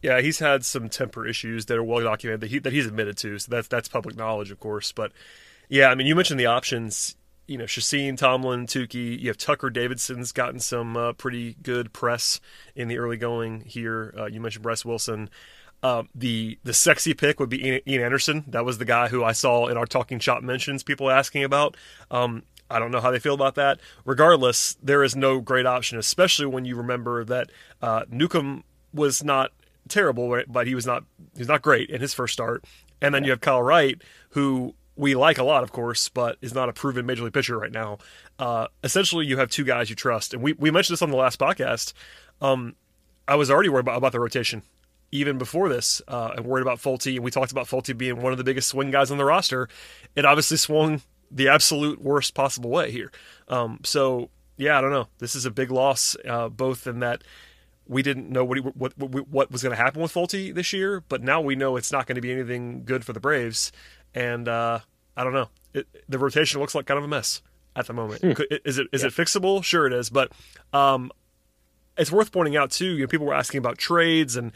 Yeah, 0.02 0.20
he's 0.20 0.40
had 0.40 0.64
some 0.64 0.88
temper 0.88 1.26
issues 1.26 1.66
that 1.66 1.78
are 1.78 1.84
well 1.84 2.02
documented 2.02 2.40
that 2.40 2.50
he 2.50 2.58
that 2.58 2.72
he's 2.72 2.86
admitted 2.86 3.16
to. 3.18 3.38
So 3.38 3.50
that's 3.50 3.68
that's 3.68 3.88
public 3.88 4.16
knowledge, 4.16 4.50
of 4.50 4.58
course. 4.58 4.92
But 4.92 5.12
yeah, 5.68 5.88
I 5.88 5.94
mean, 5.94 6.06
you 6.06 6.14
mentioned 6.14 6.40
the 6.40 6.46
options. 6.46 7.16
You 7.46 7.58
know, 7.58 7.66
Chacin, 7.66 8.16
Tomlin, 8.16 8.66
Touki. 8.66 9.18
You 9.18 9.28
have 9.28 9.36
Tucker 9.36 9.70
Davidson's 9.70 10.32
gotten 10.32 10.60
some 10.60 10.96
uh, 10.96 11.12
pretty 11.12 11.56
good 11.62 11.92
press 11.92 12.40
in 12.74 12.88
the 12.88 12.98
early 12.98 13.16
going 13.16 13.62
here. 13.62 14.14
Uh, 14.16 14.26
you 14.26 14.40
mentioned 14.40 14.62
Bryce 14.62 14.84
Wilson. 14.84 15.30
Uh, 15.82 16.04
the 16.14 16.58
the 16.62 16.72
sexy 16.72 17.14
pick 17.14 17.40
would 17.40 17.48
be 17.48 17.64
Ian, 17.66 17.80
Ian, 17.86 18.02
Anderson. 18.02 18.44
That 18.48 18.64
was 18.64 18.78
the 18.78 18.84
guy 18.84 19.08
who 19.08 19.24
I 19.24 19.32
saw 19.32 19.66
in 19.66 19.76
our 19.76 19.86
Talking 19.86 20.18
Chop 20.18 20.42
mentions 20.42 20.82
people 20.82 21.10
asking 21.10 21.44
about. 21.44 21.76
Um, 22.10 22.44
I 22.70 22.78
don't 22.78 22.90
know 22.90 23.00
how 23.00 23.10
they 23.10 23.18
feel 23.18 23.34
about 23.34 23.56
that. 23.56 23.80
Regardless, 24.04 24.76
there 24.82 25.02
is 25.02 25.14
no 25.14 25.40
great 25.40 25.66
option, 25.66 25.98
especially 25.98 26.46
when 26.46 26.64
you 26.64 26.76
remember 26.76 27.24
that 27.24 27.50
uh, 27.82 28.04
Newcomb 28.08 28.64
was 28.94 29.22
not 29.22 29.52
terrible, 29.92 30.42
but 30.48 30.66
he 30.66 30.74
was 30.74 30.86
not 30.86 31.04
he's 31.36 31.48
not 31.48 31.62
great 31.62 31.90
in 31.90 32.00
his 32.00 32.14
first 32.14 32.32
start. 32.32 32.64
And 33.00 33.14
then 33.14 33.24
you 33.24 33.30
have 33.30 33.40
Kyle 33.40 33.62
Wright, 33.62 34.00
who 34.30 34.74
we 34.96 35.14
like 35.14 35.38
a 35.38 35.44
lot, 35.44 35.62
of 35.62 35.72
course, 35.72 36.08
but 36.08 36.36
is 36.40 36.54
not 36.54 36.68
a 36.68 36.72
proven 36.72 37.06
major 37.06 37.24
league 37.24 37.32
pitcher 37.32 37.58
right 37.58 37.72
now. 37.72 37.98
Uh, 38.38 38.68
essentially, 38.84 39.26
you 39.26 39.36
have 39.38 39.50
two 39.50 39.64
guys 39.64 39.90
you 39.90 39.96
trust, 39.96 40.34
and 40.34 40.42
we 40.42 40.52
we 40.54 40.70
mentioned 40.70 40.94
this 40.94 41.02
on 41.02 41.10
the 41.10 41.16
last 41.16 41.38
podcast. 41.38 41.92
Um, 42.40 42.74
I 43.26 43.36
was 43.36 43.50
already 43.50 43.68
worried 43.68 43.84
about, 43.84 43.98
about 43.98 44.12
the 44.12 44.20
rotation 44.20 44.62
even 45.14 45.36
before 45.36 45.68
this, 45.68 46.00
uh, 46.08 46.30
and 46.36 46.46
worried 46.46 46.62
about 46.62 46.78
Folty. 46.78 47.16
And 47.16 47.24
we 47.24 47.30
talked 47.30 47.52
about 47.52 47.66
Folty 47.66 47.96
being 47.96 48.22
one 48.22 48.32
of 48.32 48.38
the 48.38 48.44
biggest 48.44 48.68
swing 48.68 48.90
guys 48.90 49.10
on 49.10 49.18
the 49.18 49.26
roster. 49.26 49.68
It 50.16 50.24
obviously 50.24 50.56
swung 50.56 51.02
the 51.30 51.48
absolute 51.48 52.00
worst 52.00 52.34
possible 52.34 52.70
way 52.70 52.90
here. 52.90 53.12
Um, 53.48 53.80
so 53.84 54.30
yeah, 54.56 54.78
I 54.78 54.80
don't 54.80 54.90
know. 54.90 55.08
This 55.18 55.34
is 55.34 55.44
a 55.44 55.50
big 55.50 55.70
loss, 55.70 56.16
uh, 56.26 56.48
both 56.48 56.86
in 56.86 57.00
that 57.00 57.24
we 57.92 58.02
didn't 58.02 58.30
know 58.30 58.44
what 58.44 58.58
he, 58.58 58.62
what 58.62 58.96
what, 58.98 59.28
what 59.28 59.52
was 59.52 59.62
going 59.62 59.76
to 59.76 59.82
happen 59.82 60.00
with 60.00 60.12
Folty 60.12 60.54
this 60.54 60.72
year, 60.72 61.02
but 61.08 61.22
now 61.22 61.40
we 61.40 61.54
know 61.54 61.76
it's 61.76 61.92
not 61.92 62.06
going 62.06 62.16
to 62.16 62.22
be 62.22 62.32
anything 62.32 62.84
good 62.84 63.04
for 63.04 63.12
the 63.12 63.20
Braves. 63.20 63.70
And 64.14 64.48
uh, 64.48 64.80
I 65.16 65.24
don't 65.24 65.34
know. 65.34 65.48
It, 65.74 65.86
the 66.08 66.18
rotation 66.18 66.60
looks 66.60 66.74
like 66.74 66.86
kind 66.86 66.98
of 66.98 67.04
a 67.04 67.08
mess 67.08 67.42
at 67.76 67.86
the 67.86 67.92
moment. 67.92 68.20
Hmm. 68.22 68.32
Is 68.64 68.78
it 68.78 68.88
is 68.92 69.02
yeah. 69.02 69.08
it 69.08 69.12
fixable? 69.12 69.62
Sure, 69.62 69.86
it 69.86 69.92
is. 69.92 70.10
But 70.10 70.32
um, 70.72 71.12
it's 71.96 72.10
worth 72.10 72.32
pointing 72.32 72.56
out 72.56 72.70
too. 72.70 72.86
You 72.86 73.02
know, 73.02 73.06
people 73.06 73.26
were 73.26 73.34
asking 73.34 73.58
about 73.58 73.78
trades 73.78 74.36
and 74.36 74.52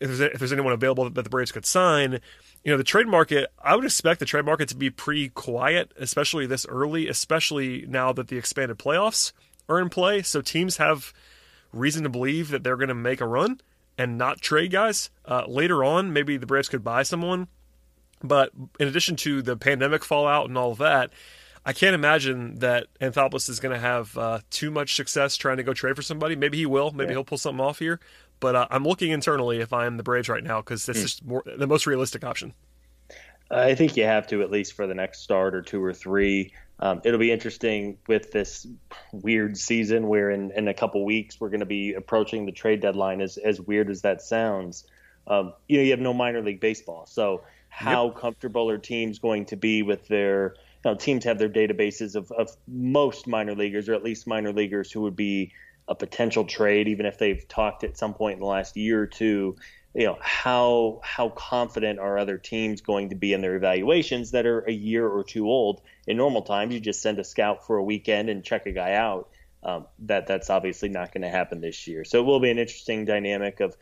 if 0.00 0.08
there's, 0.08 0.20
if 0.20 0.38
there's 0.38 0.52
anyone 0.52 0.72
available 0.72 1.08
that 1.08 1.22
the 1.22 1.30
Braves 1.30 1.52
could 1.52 1.66
sign. 1.66 2.20
You 2.64 2.70
know, 2.70 2.76
the 2.76 2.84
trade 2.84 3.08
market, 3.08 3.50
I 3.62 3.74
would 3.74 3.84
expect 3.84 4.20
the 4.20 4.26
trade 4.26 4.44
market 4.44 4.68
to 4.68 4.76
be 4.76 4.90
pretty 4.90 5.30
quiet, 5.30 5.92
especially 5.96 6.46
this 6.46 6.66
early, 6.66 7.08
especially 7.08 7.86
now 7.88 8.12
that 8.12 8.28
the 8.28 8.36
expanded 8.36 8.78
playoffs 8.78 9.32
are 9.68 9.80
in 9.80 9.88
play. 9.88 10.22
So 10.22 10.40
teams 10.40 10.76
have 10.76 11.12
reason 11.72 12.02
to 12.02 12.08
believe 12.08 12.50
that 12.50 12.62
they're 12.62 12.76
going 12.76 12.88
to 12.88 12.94
make 12.94 13.20
a 13.20 13.26
run 13.26 13.60
and 13.98 14.18
not 14.18 14.40
trade 14.40 14.70
guys. 14.70 15.10
Uh, 15.24 15.44
later 15.46 15.84
on, 15.84 16.12
maybe 16.12 16.36
the 16.36 16.46
Braves 16.46 16.68
could 16.68 16.84
buy 16.84 17.02
someone. 17.02 17.48
But 18.22 18.50
in 18.78 18.88
addition 18.88 19.16
to 19.16 19.42
the 19.42 19.56
pandemic 19.56 20.04
fallout 20.04 20.48
and 20.48 20.56
all 20.56 20.72
of 20.72 20.78
that, 20.78 21.10
I 21.64 21.72
can't 21.72 21.94
imagine 21.94 22.58
that 22.58 22.86
Anthopoulos 23.00 23.48
is 23.48 23.60
going 23.60 23.74
to 23.74 23.80
have 23.80 24.16
uh, 24.18 24.40
too 24.50 24.70
much 24.70 24.96
success 24.96 25.36
trying 25.36 25.58
to 25.58 25.62
go 25.62 25.72
trade 25.72 25.96
for 25.96 26.02
somebody. 26.02 26.36
Maybe 26.36 26.58
he 26.58 26.66
will. 26.66 26.90
Maybe 26.90 27.08
yeah. 27.08 27.14
he'll 27.14 27.24
pull 27.24 27.38
something 27.38 27.64
off 27.64 27.78
here. 27.78 28.00
But 28.40 28.56
uh, 28.56 28.66
I'm 28.70 28.84
looking 28.84 29.12
internally 29.12 29.60
if 29.60 29.72
I'm 29.72 29.96
the 29.96 30.02
Braves 30.02 30.28
right 30.28 30.42
now 30.42 30.60
because 30.60 30.86
this 30.86 30.98
mm. 30.98 31.04
is 31.04 31.20
more, 31.24 31.44
the 31.44 31.66
most 31.66 31.86
realistic 31.86 32.24
option. 32.24 32.54
I 33.52 33.74
think 33.74 33.96
you 33.96 34.04
have 34.04 34.26
to 34.28 34.42
at 34.42 34.50
least 34.50 34.72
for 34.72 34.86
the 34.86 34.94
next 34.94 35.20
start 35.20 35.54
or 35.54 35.62
two 35.62 35.82
or 35.82 35.92
three. 35.92 36.52
Um, 36.80 37.00
it'll 37.04 37.20
be 37.20 37.30
interesting 37.30 37.98
with 38.08 38.32
this 38.32 38.66
weird 39.12 39.56
season 39.56 40.08
where 40.08 40.30
in, 40.30 40.50
in 40.52 40.68
a 40.68 40.74
couple 40.74 41.04
weeks 41.04 41.38
we're 41.38 41.50
going 41.50 41.60
to 41.60 41.66
be 41.66 41.94
approaching 41.94 42.46
the 42.46 42.52
trade 42.52 42.80
deadline. 42.80 43.20
As 43.20 43.36
as 43.36 43.60
weird 43.60 43.90
as 43.90 44.02
that 44.02 44.22
sounds, 44.22 44.84
um, 45.26 45.52
you 45.68 45.76
know 45.76 45.84
you 45.84 45.90
have 45.90 46.00
no 46.00 46.14
minor 46.14 46.42
league 46.42 46.60
baseball. 46.60 47.06
So 47.06 47.42
how 47.68 48.06
yep. 48.06 48.16
comfortable 48.16 48.68
are 48.70 48.78
teams 48.78 49.18
going 49.18 49.46
to 49.46 49.56
be 49.56 49.82
with 49.82 50.08
their 50.08 50.54
you 50.84 50.90
know, 50.90 50.96
teams 50.96 51.24
have 51.24 51.38
their 51.38 51.48
databases 51.48 52.16
of, 52.16 52.30
of 52.32 52.50
most 52.66 53.26
minor 53.26 53.54
leaguers 53.54 53.88
or 53.88 53.94
at 53.94 54.02
least 54.02 54.26
minor 54.26 54.52
leaguers 54.52 54.90
who 54.90 55.02
would 55.02 55.16
be 55.16 55.52
a 55.88 55.94
potential 55.94 56.44
trade, 56.44 56.88
even 56.88 57.06
if 57.06 57.18
they've 57.18 57.46
talked 57.48 57.84
at 57.84 57.96
some 57.96 58.14
point 58.14 58.34
in 58.34 58.40
the 58.40 58.46
last 58.46 58.76
year 58.76 59.00
or 59.00 59.06
two. 59.06 59.56
You 59.94 60.06
know 60.06 60.18
how 60.20 61.00
how 61.02 61.28
confident 61.30 61.98
are 61.98 62.18
other 62.18 62.38
teams 62.38 62.80
going 62.80 63.10
to 63.10 63.14
be 63.14 63.34
in 63.34 63.42
their 63.42 63.56
evaluations 63.56 64.30
that 64.30 64.46
are 64.46 64.60
a 64.60 64.72
year 64.72 65.06
or 65.06 65.22
two 65.22 65.46
old? 65.46 65.82
In 66.06 66.16
normal 66.16 66.42
times, 66.42 66.72
you 66.72 66.80
just 66.80 67.02
send 67.02 67.18
a 67.18 67.24
scout 67.24 67.66
for 67.66 67.76
a 67.76 67.84
weekend 67.84 68.30
and 68.30 68.42
check 68.42 68.66
a 68.66 68.72
guy 68.72 68.94
out. 68.94 69.28
Um, 69.62 69.86
that 70.00 70.26
that's 70.26 70.50
obviously 70.50 70.88
not 70.88 71.12
going 71.12 71.22
to 71.22 71.28
happen 71.28 71.60
this 71.60 71.86
year. 71.86 72.04
So 72.04 72.20
it 72.20 72.24
will 72.24 72.40
be 72.40 72.50
an 72.50 72.58
interesting 72.58 73.04
dynamic 73.04 73.60
of 73.60 73.76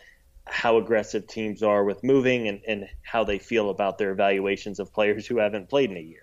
how 0.47 0.77
aggressive 0.79 1.27
teams 1.27 1.63
are 1.63 1.85
with 1.85 2.03
moving 2.03 2.49
and, 2.49 2.61
and 2.67 2.89
how 3.03 3.25
they 3.25 3.39
feel 3.39 3.71
about 3.71 3.97
their 3.97 4.11
evaluations 4.11 4.81
of 4.81 4.93
players 4.93 5.27
who 5.27 5.39
haven't 5.39 5.69
played 5.69 5.91
in 5.91 5.97
a 5.97 6.01
year. 6.01 6.23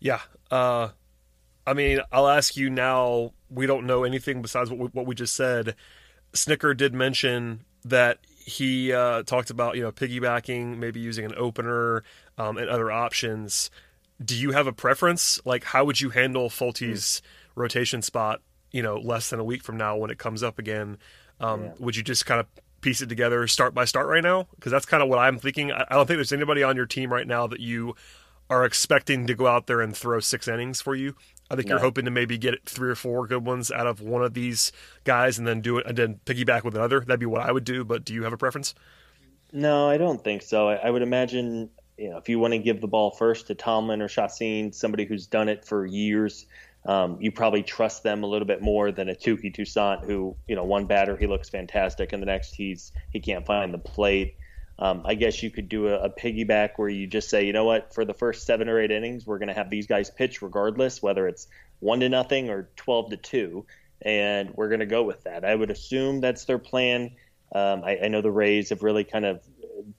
Yeah. 0.00 0.20
Uh, 0.50 0.88
I 1.66 1.74
mean, 1.74 2.00
I'll 2.12 2.28
ask 2.28 2.56
you 2.56 2.70
now. 2.70 3.32
We 3.48 3.66
don't 3.66 3.86
know 3.86 4.02
anything 4.02 4.42
besides 4.42 4.68
what 4.68 4.78
we, 4.78 4.86
what 4.88 5.06
we 5.06 5.14
just 5.14 5.34
said. 5.34 5.76
Snitker 6.32 6.76
did 6.76 6.92
mention 6.92 7.64
that 7.84 8.18
he 8.44 8.92
uh, 8.92 9.22
talked 9.22 9.50
about 9.50 9.76
you 9.76 9.82
know 9.82 9.90
piggybacking, 9.92 10.76
maybe 10.78 11.00
using 11.00 11.24
an 11.24 11.34
opener 11.36 12.04
um, 12.36 12.58
and 12.58 12.68
other 12.68 12.90
options. 12.90 13.70
Do 14.22 14.36
you 14.36 14.52
have 14.52 14.66
a 14.66 14.72
preference? 14.72 15.40
Like, 15.44 15.64
how 15.64 15.84
would 15.84 16.00
you 16.00 16.10
handle 16.10 16.50
Folty's 16.50 17.20
mm. 17.20 17.22
rotation 17.54 18.02
spot? 18.02 18.40
You 18.70 18.82
know, 18.82 18.96
less 18.96 19.30
than 19.30 19.40
a 19.40 19.44
week 19.44 19.62
from 19.62 19.76
now 19.76 19.96
when 19.96 20.10
it 20.10 20.18
comes 20.18 20.42
up 20.42 20.58
again. 20.58 20.98
Um, 21.40 21.64
yeah. 21.64 21.70
Would 21.78 21.96
you 21.96 22.02
just 22.02 22.26
kind 22.26 22.40
of 22.40 22.46
piece 22.80 23.00
it 23.00 23.08
together 23.08 23.46
start 23.46 23.74
by 23.74 23.86
start 23.86 24.08
right 24.08 24.22
now? 24.22 24.46
Because 24.56 24.70
that's 24.70 24.86
kind 24.86 25.02
of 25.02 25.08
what 25.08 25.18
I'm 25.18 25.38
thinking. 25.38 25.72
I 25.72 25.86
don't 25.90 26.06
think 26.06 26.18
there's 26.18 26.32
anybody 26.32 26.62
on 26.62 26.76
your 26.76 26.86
team 26.86 27.12
right 27.12 27.26
now 27.26 27.46
that 27.46 27.60
you 27.60 27.94
are 28.50 28.64
expecting 28.64 29.26
to 29.26 29.34
go 29.34 29.46
out 29.46 29.66
there 29.66 29.80
and 29.80 29.96
throw 29.96 30.20
six 30.20 30.46
innings 30.46 30.82
for 30.82 30.94
you. 30.94 31.16
I 31.50 31.56
think 31.56 31.68
no. 31.68 31.74
you're 31.74 31.82
hoping 31.82 32.06
to 32.06 32.10
maybe 32.10 32.38
get 32.38 32.66
three 32.66 32.90
or 32.90 32.94
four 32.94 33.26
good 33.26 33.44
ones 33.44 33.70
out 33.70 33.86
of 33.86 34.00
one 34.00 34.22
of 34.22 34.34
these 34.34 34.72
guys, 35.04 35.38
and 35.38 35.46
then 35.46 35.60
do 35.60 35.78
it 35.78 35.86
and 35.86 35.96
then 35.96 36.20
piggyback 36.24 36.64
with 36.64 36.74
another. 36.74 37.00
That'd 37.00 37.20
be 37.20 37.26
what 37.26 37.42
I 37.42 37.52
would 37.52 37.64
do. 37.64 37.84
But 37.84 38.04
do 38.04 38.14
you 38.14 38.24
have 38.24 38.32
a 38.32 38.36
preference? 38.36 38.74
No, 39.52 39.88
I 39.88 39.98
don't 39.98 40.22
think 40.22 40.42
so. 40.42 40.68
I, 40.68 40.76
I 40.76 40.90
would 40.90 41.02
imagine 41.02 41.70
you 41.98 42.10
know 42.10 42.16
if 42.16 42.28
you 42.28 42.38
want 42.38 42.54
to 42.54 42.58
give 42.58 42.80
the 42.80 42.88
ball 42.88 43.10
first 43.10 43.46
to 43.48 43.54
Tomlin 43.54 44.00
or 44.00 44.08
Chacin, 44.08 44.72
somebody 44.72 45.04
who's 45.04 45.26
done 45.26 45.48
it 45.48 45.64
for 45.64 45.86
years, 45.86 46.46
um, 46.86 47.18
you 47.20 47.30
probably 47.30 47.62
trust 47.62 48.02
them 48.02 48.22
a 48.22 48.26
little 48.26 48.46
bit 48.46 48.62
more 48.62 48.90
than 48.90 49.08
a 49.08 49.14
Touki 49.14 49.54
Toussaint, 49.54 50.04
who 50.04 50.34
you 50.48 50.56
know 50.56 50.64
one 50.64 50.86
batter 50.86 51.16
he 51.16 51.26
looks 51.26 51.48
fantastic, 51.48 52.12
and 52.12 52.22
the 52.22 52.26
next 52.26 52.54
he's 52.54 52.92
he 53.10 53.20
can't 53.20 53.46
find 53.46 53.72
the 53.72 53.78
plate. 53.78 54.36
Um, 54.78 55.02
I 55.04 55.14
guess 55.14 55.42
you 55.42 55.50
could 55.50 55.68
do 55.68 55.88
a, 55.88 56.04
a, 56.04 56.10
piggyback 56.10 56.70
where 56.76 56.88
you 56.88 57.06
just 57.06 57.30
say, 57.30 57.46
you 57.46 57.52
know 57.52 57.64
what, 57.64 57.94
for 57.94 58.04
the 58.04 58.14
first 58.14 58.44
seven 58.44 58.68
or 58.68 58.80
eight 58.80 58.90
innings, 58.90 59.24
we're 59.24 59.38
going 59.38 59.48
to 59.48 59.54
have 59.54 59.70
these 59.70 59.86
guys 59.86 60.10
pitch 60.10 60.42
regardless, 60.42 61.00
whether 61.00 61.28
it's 61.28 61.46
one 61.78 62.00
to 62.00 62.08
nothing 62.08 62.50
or 62.50 62.68
12 62.76 63.10
to 63.10 63.16
two, 63.16 63.66
and 64.02 64.50
we're 64.54 64.68
going 64.68 64.80
to 64.80 64.86
go 64.86 65.04
with 65.04 65.22
that. 65.24 65.44
I 65.44 65.54
would 65.54 65.70
assume 65.70 66.20
that's 66.20 66.44
their 66.46 66.58
plan. 66.58 67.12
Um, 67.54 67.84
I, 67.84 67.98
I, 68.04 68.08
know 68.08 68.20
the 68.20 68.32
Rays 68.32 68.70
have 68.70 68.82
really 68.82 69.04
kind 69.04 69.24
of 69.24 69.46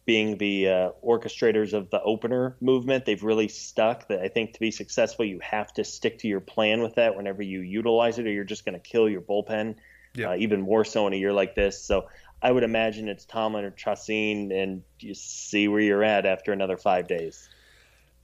being 0.06 0.38
the 0.38 0.68
uh, 0.68 0.90
orchestrators 1.04 1.74
of 1.74 1.90
the 1.90 2.02
opener 2.02 2.58
movement. 2.60 3.06
They've 3.06 3.24
really 3.24 3.48
stuck 3.48 4.08
that 4.10 4.20
I 4.20 4.28
think 4.28 4.54
to 4.54 4.60
be 4.60 4.72
successful, 4.72 5.24
you 5.24 5.40
have 5.40 5.72
to 5.74 5.86
stick 5.86 6.20
to 6.20 6.28
your 6.28 6.42
plan 6.42 6.82
with 6.82 6.96
that 6.96 7.16
whenever 7.16 7.42
you 7.42 7.62
utilize 7.62 8.20
it, 8.20 8.28
or 8.28 8.32
you're 8.32 8.44
just 8.44 8.66
going 8.66 8.74
to 8.74 8.80
kill 8.80 9.08
your 9.08 9.22
bullpen. 9.22 9.76
Yeah. 10.16 10.30
Uh, 10.30 10.36
even 10.38 10.62
more 10.62 10.86
so 10.86 11.08
in 11.08 11.14
a 11.14 11.18
year 11.18 11.34
like 11.34 11.56
this. 11.56 11.84
So 11.84 12.08
I 12.46 12.52
would 12.52 12.62
imagine 12.62 13.08
it's 13.08 13.26
Tomlin 13.26 13.66
or 13.66 13.72
Chacin, 13.72 14.52
and 14.52 14.84
you 15.00 15.16
see 15.16 15.68
where 15.68 15.80
you're 15.80 16.04
at 16.04 16.28
after 16.28 16.54
another 16.54 16.78
five 16.78 17.08
days. 17.08 17.50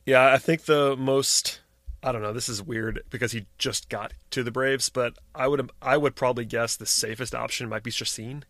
Yeah, 0.06 0.32
I 0.32 0.38
think 0.38 0.66
the 0.66 0.96
most. 0.96 1.60
I 2.04 2.12
don't 2.12 2.22
know. 2.22 2.32
This 2.32 2.48
is 2.48 2.62
weird 2.62 3.02
because 3.10 3.32
he 3.32 3.48
just 3.58 3.90
got 3.90 4.14
to 4.30 4.44
the 4.44 4.52
Braves, 4.52 4.90
but 4.90 5.16
I 5.34 5.48
would 5.48 5.72
I 5.82 5.98
would 5.98 6.16
probably 6.16 6.46
guess 6.46 6.76
the 6.76 6.86
safest 6.86 7.34
option 7.34 7.68
might 7.68 7.82
be 7.82 7.90
Chacin. 7.90 8.44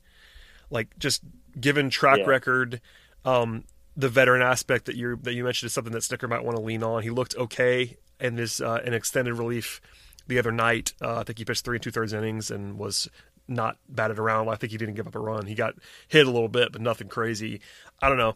Like 0.69 0.99
just 0.99 1.21
given 1.57 1.89
track 1.89 2.17
yeah. 2.17 2.25
record, 2.25 2.81
um, 3.23 3.63
the 3.95 4.09
veteran 4.09 4.41
aspect 4.41 4.87
that 4.87 4.97
you 4.97 5.19
that 5.21 5.35
you 5.35 5.45
mentioned 5.45 5.67
is 5.67 5.73
something 5.73 5.93
that 5.93 6.01
Snitker 6.01 6.27
might 6.27 6.43
want 6.43 6.57
to 6.57 6.63
lean 6.63 6.83
on. 6.83 7.01
He 7.01 7.09
looked 7.09 7.35
okay 7.37 7.95
in 8.19 8.35
his 8.35 8.59
uh, 8.59 8.81
in 8.83 8.93
extended 8.93 9.35
relief 9.35 9.79
the 10.27 10.37
other 10.37 10.51
night. 10.51 10.91
Uh, 11.01 11.19
I 11.19 11.23
think 11.23 11.37
he 11.37 11.45
pitched 11.45 11.63
three 11.63 11.77
and 11.77 11.83
two 11.83 11.91
thirds 11.91 12.11
innings 12.11 12.51
and 12.51 12.77
was 12.77 13.09
not 13.51 13.77
batted 13.87 14.17
around. 14.17 14.49
I 14.49 14.55
think 14.55 14.71
he 14.71 14.77
didn't 14.77 14.95
give 14.95 15.07
up 15.07 15.15
a 15.15 15.19
run. 15.19 15.45
He 15.45 15.55
got 15.55 15.75
hit 16.07 16.25
a 16.25 16.31
little 16.31 16.49
bit, 16.49 16.71
but 16.71 16.81
nothing 16.81 17.07
crazy. 17.07 17.61
I 18.01 18.09
don't 18.09 18.17
know. 18.17 18.35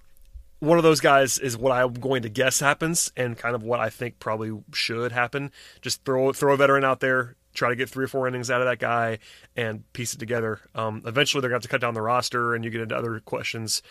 One 0.59 0.77
of 0.77 0.83
those 0.83 0.99
guys 0.99 1.37
is 1.37 1.57
what 1.57 1.71
I'm 1.71 1.93
going 1.93 2.21
to 2.23 2.29
guess 2.29 2.59
happens, 2.59 3.11
and 3.17 3.37
kind 3.37 3.55
of 3.55 3.63
what 3.63 3.79
I 3.79 3.89
think 3.89 4.19
probably 4.19 4.51
should 4.73 5.11
happen. 5.11 5.51
Just 5.81 6.05
throw 6.05 6.31
throw 6.33 6.53
a 6.53 6.57
veteran 6.57 6.85
out 6.85 6.99
there, 6.99 7.35
try 7.53 7.69
to 7.69 7.75
get 7.75 7.89
three 7.89 8.05
or 8.05 8.07
four 8.07 8.27
innings 8.27 8.49
out 8.49 8.61
of 8.61 8.67
that 8.67 8.79
guy 8.79 9.19
and 9.55 9.91
piece 9.93 10.13
it 10.13 10.19
together. 10.19 10.61
Um, 10.73 11.01
eventually, 11.05 11.41
they're 11.41 11.49
going 11.49 11.61
to 11.61 11.65
have 11.65 11.69
to 11.69 11.73
cut 11.73 11.81
down 11.81 11.93
the 11.93 12.01
roster, 12.01 12.55
and 12.55 12.63
you 12.63 12.71
get 12.71 12.81
into 12.81 12.95
other 12.95 13.19
questions. 13.19 13.81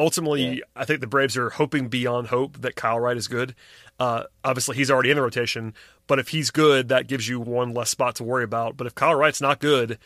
Ultimately, 0.00 0.58
yeah. 0.58 0.64
I 0.76 0.84
think 0.84 1.00
the 1.00 1.08
Braves 1.08 1.36
are 1.36 1.50
hoping 1.50 1.88
beyond 1.88 2.28
hope 2.28 2.60
that 2.60 2.76
Kyle 2.76 3.00
Wright 3.00 3.16
is 3.16 3.26
good. 3.26 3.54
Uh, 3.98 4.24
obviously, 4.44 4.76
he's 4.76 4.92
already 4.92 5.10
in 5.10 5.16
the 5.16 5.22
rotation, 5.22 5.74
but 6.06 6.20
if 6.20 6.28
he's 6.28 6.52
good, 6.52 6.88
that 6.88 7.08
gives 7.08 7.28
you 7.28 7.40
one 7.40 7.74
less 7.74 7.90
spot 7.90 8.14
to 8.16 8.24
worry 8.24 8.44
about. 8.44 8.76
But 8.76 8.86
if 8.86 8.94
Kyle 8.94 9.16
Wright's 9.16 9.40
not 9.40 9.58
good, 9.58 9.98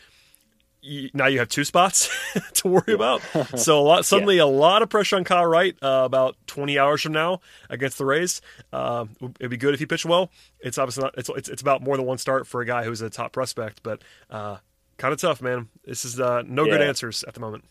now 1.13 1.27
you 1.27 1.39
have 1.39 1.49
two 1.49 1.63
spots 1.63 2.09
to 2.53 2.67
worry 2.67 2.93
about. 2.93 3.21
So 3.55 3.79
a 3.79 3.81
lot 3.81 4.05
suddenly 4.05 4.37
yeah. 4.37 4.43
a 4.43 4.45
lot 4.45 4.81
of 4.81 4.89
pressure 4.89 5.15
on 5.15 5.23
Kyle 5.23 5.45
Wright 5.45 5.75
uh, 5.81 6.03
about 6.05 6.35
20 6.47 6.77
hours 6.77 7.01
from 7.01 7.13
now 7.13 7.41
against 7.69 7.97
the 7.97 8.05
Rays. 8.05 8.41
Uh, 8.71 9.05
it'd 9.39 9.49
be 9.49 9.57
good 9.57 9.73
if 9.73 9.79
he 9.79 9.85
pitched 9.85 10.05
well. 10.05 10.29
It's 10.59 10.77
obviously 10.77 11.03
not. 11.03 11.15
It's, 11.17 11.29
it's, 11.29 11.49
it's 11.49 11.61
about 11.61 11.81
more 11.81 11.97
than 11.97 12.05
one 12.05 12.17
start 12.17 12.47
for 12.47 12.61
a 12.61 12.65
guy 12.65 12.83
who's 12.83 13.01
a 13.01 13.09
top 13.09 13.31
prospect, 13.31 13.81
but 13.83 14.01
uh, 14.29 14.57
kind 14.97 15.13
of 15.13 15.19
tough, 15.19 15.41
man. 15.41 15.69
This 15.85 16.05
is 16.05 16.19
uh, 16.19 16.43
no 16.45 16.65
yeah. 16.65 16.71
good 16.71 16.81
answers 16.81 17.23
at 17.23 17.33
the 17.33 17.39
moment. 17.39 17.63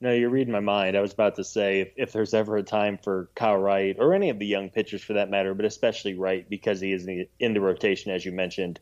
No, 0.00 0.12
you're 0.12 0.30
reading 0.30 0.52
my 0.52 0.60
mind. 0.60 0.96
I 0.96 1.00
was 1.00 1.14
about 1.14 1.36
to 1.36 1.44
say 1.44 1.80
if, 1.80 1.92
if 1.96 2.12
there's 2.12 2.34
ever 2.34 2.56
a 2.58 2.62
time 2.62 2.98
for 3.02 3.30
Kyle 3.34 3.56
Wright 3.56 3.96
or 3.98 4.12
any 4.12 4.28
of 4.28 4.38
the 4.38 4.46
young 4.46 4.68
pitchers 4.68 5.02
for 5.02 5.14
that 5.14 5.30
matter, 5.30 5.54
but 5.54 5.64
especially 5.64 6.14
Wright 6.14 6.46
because 6.48 6.80
he 6.80 6.92
is 6.92 7.06
in 7.06 7.06
the, 7.06 7.28
in 7.40 7.54
the 7.54 7.60
rotation 7.60 8.12
as 8.12 8.24
you 8.24 8.32
mentioned. 8.32 8.78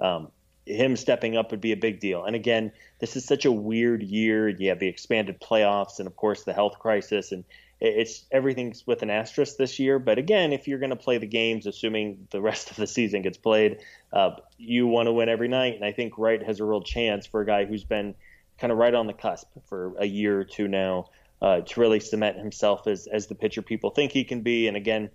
Um, 0.00 0.28
him 0.66 0.96
stepping 0.96 1.36
up 1.36 1.50
would 1.50 1.60
be 1.60 1.72
a 1.72 1.76
big 1.76 2.00
deal. 2.00 2.24
And 2.24 2.34
again, 2.34 2.72
this 2.98 3.16
is 3.16 3.24
such 3.24 3.44
a 3.44 3.52
weird 3.52 4.02
year. 4.02 4.48
You 4.48 4.70
have 4.70 4.78
the 4.78 4.88
expanded 4.88 5.40
playoffs 5.40 5.98
and, 5.98 6.06
of 6.06 6.16
course, 6.16 6.44
the 6.44 6.54
health 6.54 6.78
crisis. 6.78 7.32
And 7.32 7.44
it's 7.80 8.24
everything's 8.30 8.86
with 8.86 9.02
an 9.02 9.10
asterisk 9.10 9.56
this 9.56 9.78
year. 9.78 9.98
But 9.98 10.18
again, 10.18 10.52
if 10.52 10.66
you're 10.66 10.78
going 10.78 10.90
to 10.90 10.96
play 10.96 11.18
the 11.18 11.26
games, 11.26 11.66
assuming 11.66 12.28
the 12.30 12.40
rest 12.40 12.70
of 12.70 12.76
the 12.76 12.86
season 12.86 13.22
gets 13.22 13.36
played, 13.36 13.80
uh, 14.12 14.36
you 14.56 14.86
want 14.86 15.06
to 15.06 15.12
win 15.12 15.28
every 15.28 15.48
night. 15.48 15.74
And 15.74 15.84
I 15.84 15.92
think 15.92 16.16
Wright 16.16 16.42
has 16.42 16.60
a 16.60 16.64
real 16.64 16.82
chance 16.82 17.26
for 17.26 17.42
a 17.42 17.46
guy 17.46 17.66
who's 17.66 17.84
been 17.84 18.14
kind 18.58 18.72
of 18.72 18.78
right 18.78 18.94
on 18.94 19.06
the 19.06 19.12
cusp 19.12 19.48
for 19.68 19.94
a 19.98 20.06
year 20.06 20.40
or 20.40 20.44
two 20.44 20.68
now 20.68 21.10
uh, 21.42 21.60
to 21.60 21.80
really 21.80 22.00
cement 22.00 22.38
himself 22.38 22.86
as, 22.86 23.06
as 23.06 23.26
the 23.26 23.34
pitcher 23.34 23.60
people 23.60 23.90
think 23.90 24.12
he 24.12 24.24
can 24.24 24.40
be. 24.40 24.66
And 24.66 24.76
again, 24.76 25.10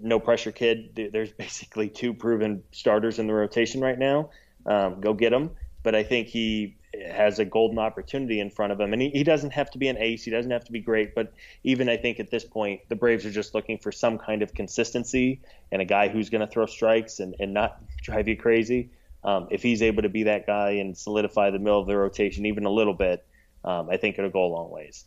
no 0.00 0.20
pressure 0.20 0.52
kid. 0.52 1.10
There's 1.12 1.32
basically 1.38 1.88
two 1.88 2.12
proven 2.12 2.62
starters 2.72 3.18
in 3.18 3.26
the 3.26 3.32
rotation 3.32 3.80
right 3.80 3.98
now 3.98 4.28
um, 4.66 5.00
go 5.00 5.14
get 5.14 5.32
him. 5.32 5.50
But 5.82 5.94
I 5.94 6.02
think 6.02 6.28
he 6.28 6.76
has 7.10 7.38
a 7.38 7.44
golden 7.44 7.78
opportunity 7.78 8.38
in 8.40 8.50
front 8.50 8.72
of 8.72 8.80
him. 8.80 8.92
And 8.92 9.00
he, 9.00 9.10
he 9.10 9.24
doesn't 9.24 9.52
have 9.52 9.70
to 9.70 9.78
be 9.78 9.88
an 9.88 9.96
ace. 9.98 10.24
He 10.24 10.30
doesn't 10.30 10.50
have 10.50 10.64
to 10.64 10.72
be 10.72 10.80
great. 10.80 11.14
But 11.14 11.32
even 11.64 11.88
I 11.88 11.96
think 11.96 12.20
at 12.20 12.30
this 12.30 12.44
point, 12.44 12.80
the 12.88 12.96
Braves 12.96 13.24
are 13.24 13.30
just 13.30 13.54
looking 13.54 13.78
for 13.78 13.90
some 13.90 14.18
kind 14.18 14.42
of 14.42 14.54
consistency 14.54 15.40
and 15.70 15.80
a 15.80 15.84
guy 15.84 16.08
who's 16.08 16.30
going 16.30 16.42
to 16.42 16.46
throw 16.46 16.66
strikes 16.66 17.18
and, 17.18 17.34
and 17.40 17.54
not 17.54 17.82
drive 18.02 18.28
you 18.28 18.36
crazy. 18.36 18.90
Um, 19.24 19.48
if 19.50 19.62
he's 19.62 19.82
able 19.82 20.02
to 20.02 20.08
be 20.08 20.24
that 20.24 20.46
guy 20.46 20.70
and 20.72 20.96
solidify 20.96 21.50
the 21.50 21.58
middle 21.58 21.80
of 21.80 21.86
the 21.86 21.96
rotation 21.96 22.46
even 22.46 22.64
a 22.64 22.70
little 22.70 22.94
bit, 22.94 23.24
um, 23.64 23.88
I 23.88 23.96
think 23.96 24.18
it'll 24.18 24.30
go 24.30 24.44
a 24.44 24.52
long 24.52 24.70
ways. 24.70 25.04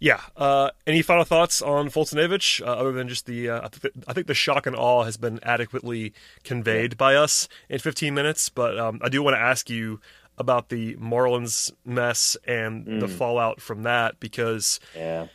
Yeah. 0.00 0.20
Uh, 0.36 0.70
any 0.86 1.02
final 1.02 1.24
thoughts 1.24 1.60
on 1.60 1.88
Foltynewicz, 1.90 2.60
uh, 2.60 2.66
other 2.66 2.92
than 2.92 3.08
just 3.08 3.26
the, 3.26 3.50
uh, 3.50 3.68
I, 4.06 4.12
think 4.12 4.26
the 4.26 4.34
shock 4.34 4.66
and 4.66 4.76
awe 4.76 5.04
has 5.04 5.16
been 5.16 5.40
adequately 5.42 6.12
conveyed 6.44 6.96
by 6.96 7.16
us 7.16 7.48
in 7.68 7.78
15 7.80 8.14
minutes, 8.14 8.48
but 8.48 8.78
um, 8.78 9.00
I 9.02 9.08
do 9.08 9.22
want 9.22 9.34
to 9.34 9.40
ask 9.40 9.68
you 9.68 10.00
about 10.36 10.68
the 10.68 10.94
Marlins 10.96 11.72
mess 11.84 12.36
and 12.46 12.86
mm. 12.86 13.00
the 13.00 13.08
fallout 13.08 13.60
from 13.60 13.82
that 13.82 14.20
because, 14.20 14.78
yeah. 14.94 15.26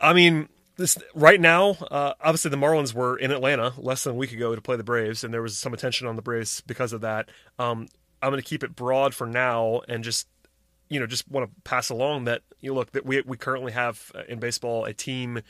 I 0.00 0.12
mean, 0.12 0.48
this 0.76 0.98
right 1.14 1.40
now, 1.40 1.76
uh, 1.88 2.14
obviously 2.20 2.50
the 2.50 2.56
Marlins 2.56 2.92
were 2.92 3.16
in 3.16 3.30
Atlanta 3.30 3.74
less 3.78 4.02
than 4.02 4.14
a 4.14 4.16
week 4.16 4.32
ago 4.32 4.56
to 4.56 4.60
play 4.60 4.76
the 4.76 4.82
Braves, 4.82 5.22
and 5.22 5.32
there 5.32 5.42
was 5.42 5.56
some 5.56 5.72
attention 5.72 6.08
on 6.08 6.16
the 6.16 6.22
Braves 6.22 6.62
because 6.66 6.92
of 6.92 7.00
that. 7.02 7.28
Um, 7.60 7.86
I'm 8.20 8.30
going 8.30 8.42
to 8.42 8.48
keep 8.48 8.64
it 8.64 8.74
broad 8.74 9.14
for 9.14 9.26
now 9.26 9.82
and 9.86 10.02
just 10.02 10.26
you 10.88 11.00
know, 11.00 11.06
just 11.06 11.30
want 11.30 11.48
to 11.48 11.60
pass 11.62 11.90
along 11.90 12.24
that 12.24 12.42
you 12.60 12.70
know, 12.70 12.76
look 12.76 12.92
that 12.92 13.04
we 13.04 13.22
we 13.22 13.36
currently 13.36 13.72
have 13.72 14.12
uh, 14.14 14.22
in 14.28 14.38
baseball 14.38 14.84
a 14.84 14.92
team 14.92 15.40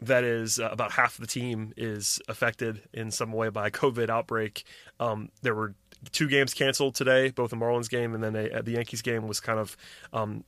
that 0.00 0.24
is 0.24 0.58
uh, 0.58 0.68
about 0.70 0.92
half 0.92 1.16
the 1.16 1.26
team 1.26 1.72
is 1.76 2.20
affected 2.28 2.82
in 2.92 3.10
some 3.10 3.32
way 3.32 3.48
by 3.48 3.70
COVID 3.70 4.10
outbreak. 4.10 4.64
Um, 4.98 5.30
there 5.42 5.54
were 5.54 5.74
two 6.10 6.28
games 6.28 6.54
canceled 6.54 6.94
today, 6.94 7.30
both 7.30 7.50
the 7.50 7.56
Marlins 7.56 7.88
game 7.88 8.14
and 8.14 8.22
then 8.22 8.34
a, 8.34 8.62
the 8.62 8.72
Yankees 8.72 9.02
game 9.02 9.28
was 9.28 9.40
kind 9.40 9.60
of 9.60 9.76
um, 10.12 10.44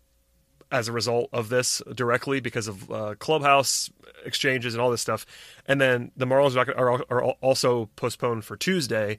as 0.72 0.88
a 0.88 0.92
result 0.92 1.28
of 1.32 1.48
this 1.48 1.80
directly 1.94 2.40
because 2.40 2.66
of 2.66 2.90
uh, 2.90 3.14
clubhouse 3.18 3.90
exchanges 4.24 4.74
and 4.74 4.80
all 4.80 4.90
this 4.90 5.00
stuff. 5.00 5.24
And 5.66 5.80
then 5.80 6.10
the 6.16 6.26
Marlins 6.26 6.56
are, 6.56 7.04
are 7.08 7.22
also 7.40 7.88
postponed 7.94 8.44
for 8.44 8.56
Tuesday. 8.56 9.18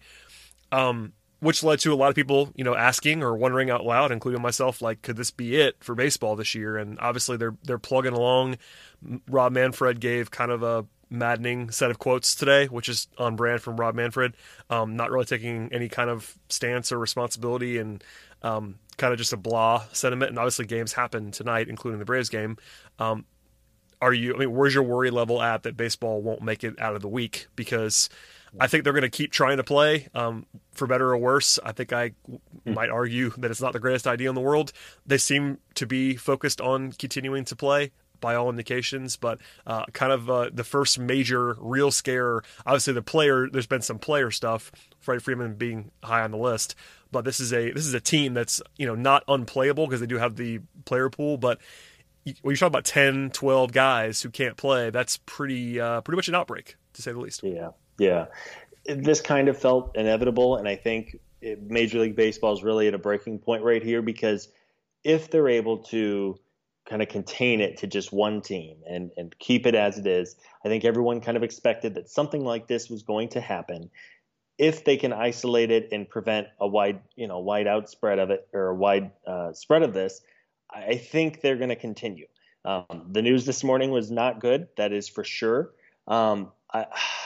Um, 0.71 1.13
which 1.39 1.63
led 1.63 1.79
to 1.79 1.93
a 1.93 1.95
lot 1.95 2.09
of 2.09 2.15
people, 2.15 2.51
you 2.55 2.63
know, 2.63 2.75
asking 2.75 3.23
or 3.23 3.35
wondering 3.35 3.69
out 3.69 3.85
loud, 3.85 4.11
including 4.11 4.41
myself, 4.41 4.81
like, 4.81 5.01
could 5.01 5.17
this 5.17 5.31
be 5.31 5.57
it 5.57 5.75
for 5.79 5.95
baseball 5.95 6.35
this 6.35 6.55
year? 6.55 6.77
And 6.77 6.99
obviously, 6.99 7.37
they're 7.37 7.55
they're 7.63 7.77
plugging 7.77 8.13
along. 8.13 8.57
Rob 9.29 9.51
Manfred 9.51 9.99
gave 9.99 10.31
kind 10.31 10.51
of 10.51 10.63
a 10.63 10.85
maddening 11.09 11.69
set 11.71 11.91
of 11.91 11.99
quotes 11.99 12.35
today, 12.35 12.65
which 12.65 12.89
is 12.89 13.07
on 13.17 13.35
brand 13.35 13.61
from 13.61 13.77
Rob 13.77 13.95
Manfred. 13.95 14.35
Um, 14.69 14.95
not 14.95 15.11
really 15.11 15.25
taking 15.25 15.69
any 15.71 15.89
kind 15.89 16.09
of 16.09 16.37
stance 16.49 16.91
or 16.91 16.99
responsibility, 16.99 17.77
and 17.77 18.03
um, 18.41 18.75
kind 18.97 19.13
of 19.13 19.19
just 19.19 19.33
a 19.33 19.37
blah 19.37 19.83
sentiment. 19.91 20.29
And 20.29 20.39
obviously, 20.39 20.65
games 20.65 20.93
happen 20.93 21.31
tonight, 21.31 21.67
including 21.67 21.99
the 21.99 22.05
Braves 22.05 22.29
game. 22.29 22.57
Um, 22.97 23.25
are 24.01 24.13
you? 24.13 24.33
I 24.35 24.37
mean, 24.37 24.53
where's 24.53 24.73
your 24.73 24.83
worry 24.83 25.09
level 25.09 25.41
at 25.41 25.63
that 25.63 25.77
baseball 25.77 26.21
won't 26.21 26.41
make 26.41 26.63
it 26.63 26.79
out 26.79 26.95
of 26.95 27.01
the 27.01 27.07
week 27.07 27.47
because 27.55 28.09
I 28.59 28.67
think 28.67 28.83
they're 28.83 28.93
going 28.93 29.03
to 29.03 29.09
keep 29.09 29.31
trying 29.31 29.57
to 29.57 29.63
play, 29.63 30.07
um, 30.13 30.45
for 30.73 30.87
better 30.87 31.09
or 31.09 31.17
worse. 31.17 31.59
I 31.63 31.71
think 31.71 31.93
I 31.93 32.11
mm. 32.29 32.39
might 32.65 32.89
argue 32.89 33.31
that 33.37 33.51
it's 33.51 33.61
not 33.61 33.73
the 33.73 33.79
greatest 33.79 34.07
idea 34.07 34.29
in 34.29 34.35
the 34.35 34.41
world. 34.41 34.71
They 35.05 35.17
seem 35.17 35.59
to 35.75 35.85
be 35.85 36.15
focused 36.15 36.61
on 36.61 36.91
continuing 36.93 37.45
to 37.45 37.55
play 37.55 37.91
by 38.19 38.35
all 38.35 38.49
indications, 38.49 39.17
but 39.17 39.39
uh, 39.67 39.85
kind 39.93 40.11
of 40.11 40.29
uh, 40.29 40.49
the 40.53 40.63
first 40.63 40.97
major 40.97 41.55
real 41.59 41.91
scare. 41.91 42.41
Obviously, 42.65 42.93
the 42.93 43.01
player. 43.01 43.49
There's 43.49 43.67
been 43.67 43.81
some 43.81 43.99
player 43.99 44.31
stuff. 44.31 44.71
Freddie 44.99 45.21
Freeman 45.21 45.55
being 45.55 45.91
high 46.03 46.23
on 46.23 46.31
the 46.31 46.37
list, 46.37 46.75
but 47.11 47.25
this 47.25 47.39
is 47.39 47.53
a 47.53 47.71
this 47.71 47.85
is 47.85 47.93
a 47.93 48.01
team 48.01 48.33
that's 48.33 48.61
you 48.77 48.87
know 48.87 48.95
not 48.95 49.23
unplayable 49.27 49.85
because 49.85 49.99
they 49.99 50.07
do 50.07 50.17
have 50.17 50.35
the 50.35 50.59
player 50.85 51.09
pool, 51.09 51.37
but 51.37 51.59
when 52.41 52.53
you 52.53 52.57
talk 52.57 52.67
about 52.67 52.85
10, 52.85 53.29
12 53.31 53.71
guys 53.71 54.21
who 54.21 54.29
can't 54.29 54.57
play, 54.57 54.89
that's 54.89 55.17
pretty 55.25 55.79
uh, 55.79 56.01
pretty 56.01 56.15
much 56.15 56.27
an 56.27 56.35
outbreak 56.35 56.75
to 56.93 57.01
say 57.01 57.11
the 57.11 57.19
least. 57.19 57.43
Yeah, 57.43 57.69
yeah, 57.97 58.25
this 58.85 59.21
kind 59.21 59.47
of 59.47 59.57
felt 59.57 59.95
inevitable, 59.95 60.57
and 60.57 60.67
I 60.67 60.75
think 60.75 61.19
Major 61.41 61.99
League 61.99 62.15
Baseball 62.15 62.53
is 62.53 62.63
really 62.63 62.87
at 62.87 62.93
a 62.93 62.97
breaking 62.97 63.39
point 63.39 63.63
right 63.63 63.83
here 63.83 64.01
because 64.01 64.49
if 65.03 65.29
they're 65.29 65.49
able 65.49 65.77
to 65.77 66.37
kind 66.87 67.01
of 67.01 67.07
contain 67.07 67.61
it 67.61 67.77
to 67.77 67.87
just 67.87 68.11
one 68.13 68.41
team 68.41 68.77
and, 68.87 69.11
and 69.17 69.37
keep 69.39 69.65
it 69.65 69.75
as 69.75 69.97
it 69.97 70.05
is, 70.05 70.35
I 70.63 70.69
think 70.69 70.85
everyone 70.85 71.21
kind 71.21 71.37
of 71.37 71.43
expected 71.43 71.95
that 71.95 72.09
something 72.09 72.43
like 72.43 72.67
this 72.67 72.89
was 72.89 73.03
going 73.03 73.29
to 73.29 73.41
happen. 73.41 73.89
If 74.57 74.85
they 74.85 74.97
can 74.97 75.11
isolate 75.11 75.71
it 75.71 75.89
and 75.91 76.07
prevent 76.07 76.47
a 76.59 76.67
wide, 76.67 77.01
you 77.15 77.27
know, 77.27 77.39
wide 77.39 77.67
spread 77.89 78.19
of 78.19 78.29
it 78.29 78.47
or 78.53 78.67
a 78.67 78.75
wide 78.75 79.11
uh, 79.27 79.53
spread 79.53 79.83
of 79.83 79.93
this, 79.93 80.21
I 80.69 80.95
think 80.97 81.41
they're 81.41 81.57
going 81.57 81.69
to 81.69 81.75
continue. 81.75 82.27
Um, 82.63 83.07
the 83.11 83.21
news 83.21 83.45
this 83.45 83.63
morning 83.63 83.91
was 83.91 84.09
not 84.09 84.39
good, 84.39 84.67
that 84.77 84.91
is 84.91 85.07
for 85.07 85.23
sure. 85.23 85.71
Um, 86.07 86.51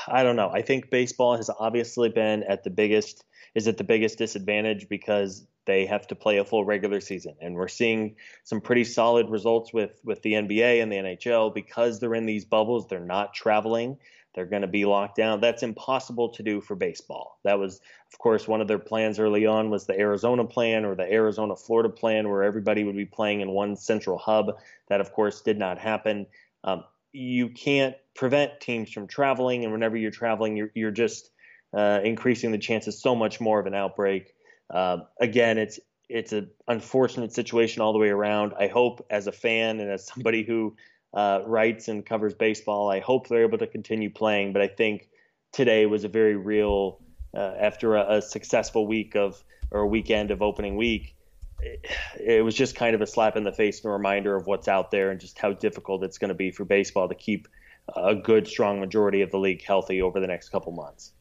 I, 0.07 0.23
don't 0.23 0.35
know. 0.35 0.49
I 0.49 0.61
think 0.61 0.89
baseball 0.89 1.35
has 1.35 1.49
obviously 1.59 2.09
been 2.09 2.43
at 2.43 2.63
the 2.63 2.69
biggest 2.69 3.23
is 3.55 3.67
at 3.67 3.77
the 3.77 3.83
biggest 3.83 4.19
disadvantage 4.19 4.87
because 4.89 5.47
they 5.65 5.85
have 5.87 6.05
to 6.07 6.15
play 6.15 6.37
a 6.37 6.45
full 6.45 6.65
regular 6.65 7.01
season, 7.01 7.35
and 7.41 7.55
we're 7.55 7.67
seeing 7.67 8.15
some 8.43 8.61
pretty 8.61 8.83
solid 8.83 9.29
results 9.29 9.73
with 9.73 9.99
with 10.03 10.21
the 10.21 10.33
NBA 10.33 10.81
and 10.81 10.91
the 10.91 10.97
NHL 10.97 11.53
because 11.53 11.99
they're 11.99 12.15
in 12.15 12.25
these 12.25 12.45
bubbles. 12.45 12.87
They're 12.87 12.99
not 12.99 13.33
traveling. 13.33 13.97
They're 14.35 14.45
going 14.45 14.61
to 14.61 14.67
be 14.67 14.85
locked 14.85 15.15
down. 15.15 15.41
That's 15.41 15.63
impossible 15.63 16.29
to 16.29 16.43
do 16.43 16.61
for 16.61 16.75
baseball. 16.75 17.39
That 17.43 17.57
was, 17.57 17.81
of 18.13 18.19
course, 18.19 18.47
one 18.47 18.61
of 18.61 18.67
their 18.67 18.79
plans 18.79 19.19
early 19.19 19.47
on 19.47 19.71
was 19.71 19.85
the 19.85 19.99
Arizona 19.99 20.45
plan 20.45 20.85
or 20.85 20.95
the 20.95 21.11
Arizona 21.11 21.55
Florida 21.55 21.89
plan, 21.89 22.29
where 22.29 22.43
everybody 22.43 22.83
would 22.83 22.95
be 22.95 23.05
playing 23.05 23.41
in 23.41 23.49
one 23.49 23.75
central 23.75 24.19
hub. 24.19 24.59
That, 24.87 25.01
of 25.01 25.11
course, 25.13 25.41
did 25.41 25.57
not 25.57 25.79
happen. 25.79 26.27
Um, 26.63 26.83
you 27.11 27.49
can't 27.49 27.95
prevent 28.15 28.59
teams 28.59 28.91
from 28.91 29.07
traveling, 29.07 29.63
and 29.63 29.71
whenever 29.73 29.97
you're 29.97 30.11
traveling, 30.11 30.57
you're, 30.57 30.71
you're 30.73 30.91
just 30.91 31.31
uh, 31.73 31.99
increasing 32.03 32.51
the 32.51 32.57
chances 32.57 33.01
so 33.01 33.15
much 33.15 33.39
more 33.39 33.59
of 33.59 33.65
an 33.65 33.73
outbreak. 33.73 34.33
Uh, 34.69 34.99
again, 35.19 35.57
it's 35.57 35.79
it's 36.09 36.33
an 36.33 36.49
unfortunate 36.67 37.31
situation 37.31 37.81
all 37.81 37.93
the 37.93 37.99
way 37.99 38.09
around. 38.09 38.53
I 38.59 38.67
hope, 38.67 39.05
as 39.11 39.27
a 39.27 39.31
fan 39.31 39.79
and 39.79 39.91
as 39.91 40.07
somebody 40.07 40.43
who 40.43 40.75
uh, 41.13 41.41
writes 41.45 41.87
and 41.87 42.05
covers 42.05 42.33
baseball, 42.33 42.89
I 42.89 42.99
hope 42.99 43.27
they're 43.27 43.43
able 43.43 43.59
to 43.59 43.67
continue 43.67 44.09
playing. 44.09 44.53
But 44.53 44.63
I 44.63 44.67
think 44.67 45.07
today 45.51 45.85
was 45.85 46.03
a 46.03 46.07
very 46.07 46.35
real, 46.35 46.99
uh, 47.35 47.53
after 47.59 47.95
a, 47.95 48.17
a, 48.17 48.21
successful 48.21 48.87
week 48.87 49.15
of 49.15 49.43
or 49.71 49.85
weekend 49.85 50.31
of 50.31 50.41
opening 50.41 50.75
week, 50.77 51.15
it, 51.61 52.43
was 52.43 52.55
just 52.55 52.75
kind 52.75 52.95
of 52.95 53.01
a 53.01 53.07
slap 53.07 53.35
in 53.35 53.43
the 53.43 53.51
face 53.51 53.81
and 53.83 53.89
a 53.89 53.93
reminder 53.93 54.35
of 54.35 54.47
what's 54.47 54.67
out 54.67 54.91
there 54.91 55.11
and 55.11 55.19
just 55.19 55.37
how 55.37 55.53
difficult 55.53 56.03
it's 56.03 56.17
going 56.17 56.29
to 56.29 56.35
be 56.35 56.51
for 56.51 56.65
baseball 56.65 57.07
to 57.09 57.15
keep 57.15 57.47
a 57.95 58.15
good, 58.15 58.47
strong 58.47 58.79
majority 58.79 59.21
of 59.21 59.31
the 59.31 59.39
league 59.39 59.63
healthy 59.63 60.01
over 60.01 60.19
the 60.19 60.27
next 60.27 60.49
couple 60.49 60.71
months. 60.71 61.11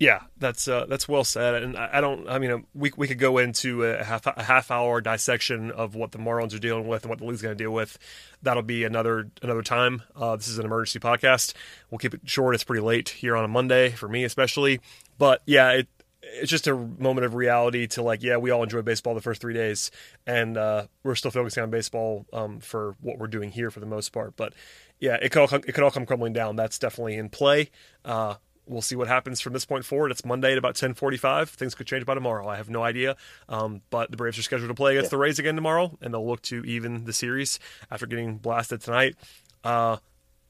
Yeah, 0.00 0.22
that's 0.38 0.66
uh, 0.66 0.86
that's 0.86 1.08
well 1.08 1.22
said, 1.22 1.62
and 1.62 1.76
I, 1.76 1.90
I 1.94 2.00
don't. 2.00 2.28
I 2.28 2.40
mean, 2.40 2.50
uh, 2.50 2.58
we 2.74 2.90
we 2.96 3.06
could 3.06 3.20
go 3.20 3.38
into 3.38 3.84
a 3.84 4.02
half 4.02 4.26
a 4.26 4.42
half 4.42 4.72
hour 4.72 5.00
dissection 5.00 5.70
of 5.70 5.94
what 5.94 6.10
the 6.10 6.18
Marlins 6.18 6.52
are 6.52 6.58
dealing 6.58 6.88
with 6.88 7.04
and 7.04 7.10
what 7.10 7.20
the 7.20 7.24
league's 7.24 7.42
going 7.42 7.56
to 7.56 7.62
deal 7.62 7.70
with. 7.70 7.96
That'll 8.42 8.64
be 8.64 8.82
another 8.82 9.30
another 9.40 9.62
time. 9.62 10.02
Uh, 10.16 10.34
this 10.34 10.48
is 10.48 10.58
an 10.58 10.64
emergency 10.64 10.98
podcast. 10.98 11.54
We'll 11.90 12.00
keep 12.00 12.12
it 12.12 12.22
short. 12.24 12.56
It's 12.56 12.64
pretty 12.64 12.82
late 12.82 13.10
here 13.10 13.36
on 13.36 13.44
a 13.44 13.48
Monday 13.48 13.90
for 13.90 14.08
me, 14.08 14.24
especially. 14.24 14.80
But 15.16 15.42
yeah, 15.46 15.70
it 15.70 15.88
it's 16.34 16.50
just 16.50 16.66
a 16.66 16.74
moment 16.74 17.24
of 17.24 17.34
reality 17.34 17.86
to 17.88 18.02
like, 18.02 18.22
yeah, 18.22 18.36
we 18.36 18.50
all 18.50 18.62
enjoy 18.62 18.82
baseball 18.82 19.14
the 19.14 19.20
first 19.20 19.40
three 19.40 19.54
days, 19.54 19.90
and 20.26 20.56
uh, 20.56 20.86
we're 21.02 21.14
still 21.14 21.30
focusing 21.30 21.62
on 21.62 21.70
baseball 21.70 22.26
um, 22.32 22.60
for 22.60 22.96
what 23.00 23.18
we're 23.18 23.26
doing 23.26 23.50
here 23.50 23.70
for 23.70 23.80
the 23.80 23.86
most 23.86 24.12
part. 24.12 24.36
But 24.36 24.54
yeah, 25.00 25.16
it 25.20 25.30
could 25.30 25.40
all 25.40 25.48
come, 25.48 25.62
it 25.66 25.72
could 25.72 25.84
all 25.84 25.90
come 25.90 26.06
crumbling 26.06 26.32
down. 26.32 26.56
That's 26.56 26.78
definitely 26.78 27.16
in 27.16 27.28
play. 27.28 27.70
Uh, 28.04 28.34
we'll 28.66 28.82
see 28.82 28.96
what 28.96 29.08
happens 29.08 29.40
from 29.40 29.52
this 29.52 29.64
point 29.64 29.84
forward. 29.84 30.10
It's 30.10 30.24
Monday 30.24 30.52
at 30.52 30.58
about 30.58 30.74
10:45. 30.74 31.48
Things 31.48 31.74
could 31.74 31.86
change 31.86 32.06
by 32.06 32.14
tomorrow. 32.14 32.46
I 32.48 32.56
have 32.56 32.70
no 32.70 32.82
idea. 32.82 33.16
Um, 33.48 33.82
but 33.90 34.10
the 34.10 34.16
Braves 34.16 34.38
are 34.38 34.42
scheduled 34.42 34.70
to 34.70 34.74
play 34.74 34.92
against 34.92 35.08
yeah. 35.08 35.16
the 35.16 35.18
Rays 35.18 35.38
again 35.38 35.54
tomorrow, 35.54 35.96
and 36.00 36.12
they'll 36.12 36.26
look 36.26 36.42
to 36.42 36.64
even 36.64 37.04
the 37.04 37.12
series 37.12 37.58
after 37.90 38.06
getting 38.06 38.38
blasted 38.38 38.80
tonight. 38.80 39.16
Uh, 39.62 39.98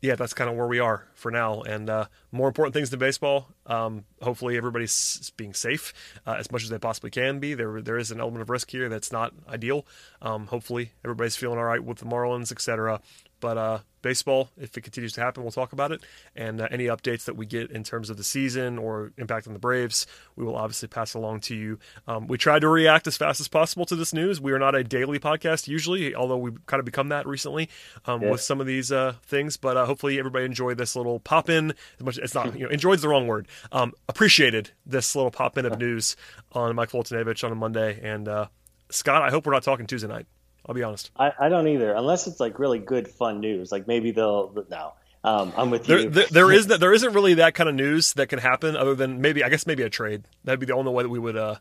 yeah, 0.04 0.16
that's 0.16 0.34
kind 0.34 0.50
of 0.50 0.56
where 0.56 0.66
we 0.66 0.80
are 0.80 1.06
for 1.14 1.30
now. 1.30 1.62
And 1.62 1.88
uh, 1.88 2.06
more 2.30 2.46
important 2.46 2.74
things 2.74 2.90
than 2.90 2.98
baseball. 2.98 3.48
Um, 3.64 4.04
hopefully, 4.20 4.54
everybody's 4.58 5.32
being 5.38 5.54
safe 5.54 5.94
uh, 6.26 6.34
as 6.38 6.52
much 6.52 6.62
as 6.62 6.68
they 6.68 6.76
possibly 6.76 7.10
can 7.10 7.38
be. 7.38 7.54
There, 7.54 7.80
there 7.80 7.96
is 7.96 8.10
an 8.10 8.20
element 8.20 8.42
of 8.42 8.50
risk 8.50 8.70
here 8.70 8.90
that's 8.90 9.10
not 9.10 9.32
ideal. 9.48 9.86
Um, 10.20 10.48
hopefully, 10.48 10.92
everybody's 11.06 11.36
feeling 11.36 11.56
all 11.56 11.64
right 11.64 11.82
with 11.82 11.98
the 11.98 12.04
Marlins, 12.04 12.52
etc. 12.52 13.00
But 13.44 13.58
uh, 13.58 13.78
baseball, 14.00 14.48
if 14.56 14.74
it 14.74 14.80
continues 14.80 15.12
to 15.12 15.20
happen, 15.20 15.42
we'll 15.42 15.52
talk 15.52 15.74
about 15.74 15.92
it. 15.92 16.02
And 16.34 16.62
uh, 16.62 16.68
any 16.70 16.86
updates 16.86 17.26
that 17.26 17.36
we 17.36 17.44
get 17.44 17.70
in 17.70 17.84
terms 17.84 18.08
of 18.08 18.16
the 18.16 18.24
season 18.24 18.78
or 18.78 19.12
impact 19.18 19.46
on 19.46 19.52
the 19.52 19.58
Braves, 19.58 20.06
we 20.34 20.46
will 20.46 20.56
obviously 20.56 20.88
pass 20.88 21.12
along 21.12 21.40
to 21.40 21.54
you. 21.54 21.78
Um, 22.08 22.26
we 22.26 22.38
tried 22.38 22.60
to 22.60 22.70
react 22.70 23.06
as 23.06 23.18
fast 23.18 23.42
as 23.42 23.48
possible 23.48 23.84
to 23.84 23.96
this 23.96 24.14
news. 24.14 24.40
We 24.40 24.52
are 24.52 24.58
not 24.58 24.74
a 24.74 24.82
daily 24.82 25.18
podcast 25.18 25.68
usually, 25.68 26.14
although 26.14 26.38
we've 26.38 26.64
kind 26.64 26.78
of 26.78 26.86
become 26.86 27.10
that 27.10 27.26
recently 27.26 27.68
um, 28.06 28.22
yeah. 28.22 28.30
with 28.30 28.40
some 28.40 28.62
of 28.62 28.66
these 28.66 28.90
uh, 28.90 29.16
things. 29.24 29.58
But 29.58 29.76
uh, 29.76 29.84
hopefully, 29.84 30.18
everybody 30.18 30.46
enjoyed 30.46 30.78
this 30.78 30.96
little 30.96 31.20
pop 31.20 31.50
in. 31.50 31.74
As 31.98 32.02
much 32.02 32.16
it's 32.16 32.34
not 32.34 32.54
you 32.58 32.64
know 32.64 32.70
enjoyed 32.70 33.00
the 33.00 33.10
wrong 33.10 33.26
word. 33.26 33.46
Um, 33.72 33.92
appreciated 34.08 34.70
this 34.86 35.14
little 35.14 35.30
pop 35.30 35.58
in 35.58 35.66
of 35.66 35.78
news 35.78 36.16
on 36.52 36.74
Mike 36.74 36.92
Foltynewicz 36.92 37.44
on 37.44 37.52
a 37.52 37.56
Monday. 37.56 38.00
And 38.02 38.26
uh, 38.26 38.46
Scott, 38.88 39.20
I 39.20 39.28
hope 39.28 39.44
we're 39.44 39.52
not 39.52 39.64
talking 39.64 39.86
Tuesday 39.86 40.08
night. 40.08 40.24
I'll 40.66 40.74
be 40.74 40.82
honest. 40.82 41.10
I, 41.16 41.32
I 41.38 41.48
don't 41.48 41.68
either, 41.68 41.92
unless 41.92 42.26
it's 42.26 42.40
like 42.40 42.58
really 42.58 42.78
good, 42.78 43.08
fun 43.08 43.40
news. 43.40 43.70
Like 43.70 43.86
maybe 43.86 44.10
they'll 44.10 44.64
no. 44.70 44.94
Um, 45.22 45.54
I'm 45.56 45.70
with 45.70 45.88
you. 45.88 46.02
There, 46.02 46.10
there, 46.10 46.26
there 46.30 46.52
is 46.52 46.66
there 46.66 46.92
isn't 46.92 47.12
really 47.12 47.34
that 47.34 47.54
kind 47.54 47.68
of 47.68 47.74
news 47.74 48.12
that 48.14 48.28
can 48.28 48.38
happen 48.38 48.76
other 48.76 48.94
than 48.94 49.20
maybe 49.20 49.42
I 49.42 49.48
guess 49.48 49.66
maybe 49.66 49.82
a 49.82 49.90
trade. 49.90 50.24
That'd 50.44 50.60
be 50.60 50.66
the 50.66 50.74
only 50.74 50.92
way 50.92 51.02
that 51.02 51.08
we 51.08 51.18
would 51.18 51.36
uh, 51.36 51.56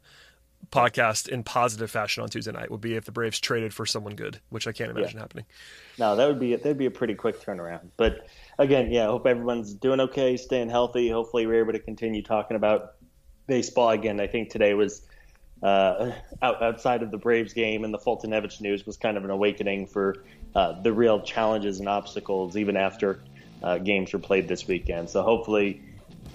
podcast 0.70 1.30
in 1.30 1.44
positive 1.44 1.90
fashion 1.90 2.24
on 2.24 2.30
Tuesday 2.30 2.52
night 2.52 2.72
would 2.72 2.82
be 2.82 2.96
if 2.96 3.06
the 3.06 3.12
Braves 3.12 3.40
traded 3.40 3.74
for 3.74 3.86
someone 3.86 4.16
good, 4.16 4.40
which 4.50 4.68
I 4.68 4.72
can't 4.72 4.92
imagine 4.92 5.16
yeah. 5.16 5.22
happening. 5.22 5.46
No, 5.98 6.16
that 6.16 6.28
would 6.28 6.40
be 6.40 6.56
that'd 6.56 6.78
be 6.78 6.88
a 6.88 6.92
pretty 6.92 7.16
quick 7.16 7.42
turnaround. 7.42 7.90
But 7.96 8.28
again, 8.60 8.92
yeah, 8.92 9.04
I 9.04 9.08
hope 9.08 9.26
everyone's 9.26 9.74
doing 9.74 10.00
okay, 10.02 10.36
staying 10.38 10.70
healthy. 10.70 11.10
Hopefully, 11.10 11.48
we're 11.48 11.60
able 11.60 11.74
to 11.74 11.80
continue 11.80 12.22
talking 12.22 12.58
about 12.58 12.96
baseball 13.48 13.90
again. 13.90 14.20
I 14.20 14.28
think 14.28 14.50
today 14.50 14.74
was 14.74 15.04
uh, 15.64 16.12
out, 16.42 16.62
outside 16.62 17.04
of 17.04 17.12
the 17.12 17.18
Braves 17.18 17.54
game 17.54 17.84
and 17.84 17.94
the 17.94 17.98
Foltynewicz 17.98 18.60
news 18.62 18.86
was 18.86 18.98
kind 18.98 19.18
of 19.18 19.24
an 19.24 19.30
awakening 19.30 19.88
for 19.88 20.24
uh, 20.56 20.82
the 20.82 20.92
real 20.92 21.22
challenges 21.22 21.80
and 21.80 21.88
obstacles 21.88 22.58
even 22.58 22.76
after 22.76 23.22
uh, 23.64 23.78
games 23.78 24.12
were 24.12 24.20
played 24.20 24.48
this 24.48 24.68
weekend. 24.68 25.10
So 25.10 25.24
hopefully 25.24 25.82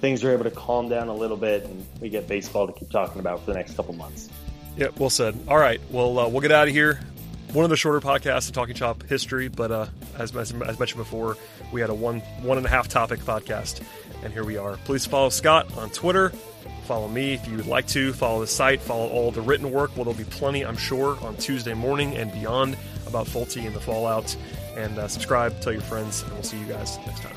things 0.00 0.24
are 0.24 0.32
able 0.32 0.44
to 0.44 0.50
calm 0.50 0.88
down 0.88 1.08
a 1.08 1.14
little 1.14 1.36
bit 1.36 1.64
and 1.64 1.84
we 2.00 2.08
get 2.08 2.26
baseball 2.26 2.66
to 2.66 2.72
keep 2.72 2.90
talking 2.90 3.20
about 3.20 3.40
for 3.40 3.52
the 3.52 3.54
next 3.54 3.74
couple 3.74 3.94
months. 3.94 4.30
Yeah, 4.76 4.88
well 4.96 5.10
said. 5.10 5.38
All 5.46 5.58
right, 5.58 5.80
well 5.90 6.18
uh, 6.18 6.28
we'll 6.28 6.40
get 6.40 6.52
out 6.52 6.68
of 6.68 6.74
here. 6.74 7.00
One 7.52 7.64
of 7.64 7.70
the 7.70 7.76
shorter 7.76 8.00
podcasts 8.00 8.48
of 8.48 8.54
Talking 8.54 8.74
Chop 8.74 9.02
history, 9.04 9.48
but 9.48 9.70
uh, 9.70 9.86
as, 10.18 10.36
as, 10.36 10.52
as 10.52 10.78
mentioned 10.78 10.98
before, 10.98 11.38
we 11.72 11.80
had 11.80 11.88
a 11.88 11.94
one 11.94 12.20
one 12.42 12.58
and 12.58 12.66
a 12.66 12.68
half 12.68 12.88
topic 12.88 13.20
podcast, 13.20 13.82
and 14.22 14.34
here 14.34 14.44
we 14.44 14.58
are. 14.58 14.76
Please 14.84 15.06
follow 15.06 15.30
Scott 15.30 15.74
on 15.78 15.88
Twitter 15.88 16.30
Follow 16.84 17.08
me 17.08 17.34
if 17.34 17.46
you 17.46 17.56
would 17.56 17.66
like 17.66 17.86
to. 17.88 18.12
Follow 18.12 18.40
the 18.40 18.46
site. 18.46 18.80
Follow 18.80 19.08
all 19.08 19.30
the 19.30 19.42
written 19.42 19.70
work. 19.70 19.94
Well, 19.96 20.04
there'll 20.04 20.18
be 20.18 20.24
plenty, 20.24 20.64
I'm 20.64 20.76
sure, 20.76 21.18
on 21.22 21.36
Tuesday 21.36 21.74
morning 21.74 22.16
and 22.16 22.32
beyond 22.32 22.76
about 23.06 23.26
Folty 23.26 23.66
and 23.66 23.74
the 23.74 23.80
Fallout. 23.80 24.34
And 24.76 24.98
uh, 24.98 25.08
subscribe, 25.08 25.60
tell 25.60 25.72
your 25.72 25.82
friends, 25.82 26.22
and 26.22 26.32
we'll 26.32 26.42
see 26.42 26.58
you 26.58 26.66
guys 26.66 26.98
next 27.06 27.22
time. 27.22 27.36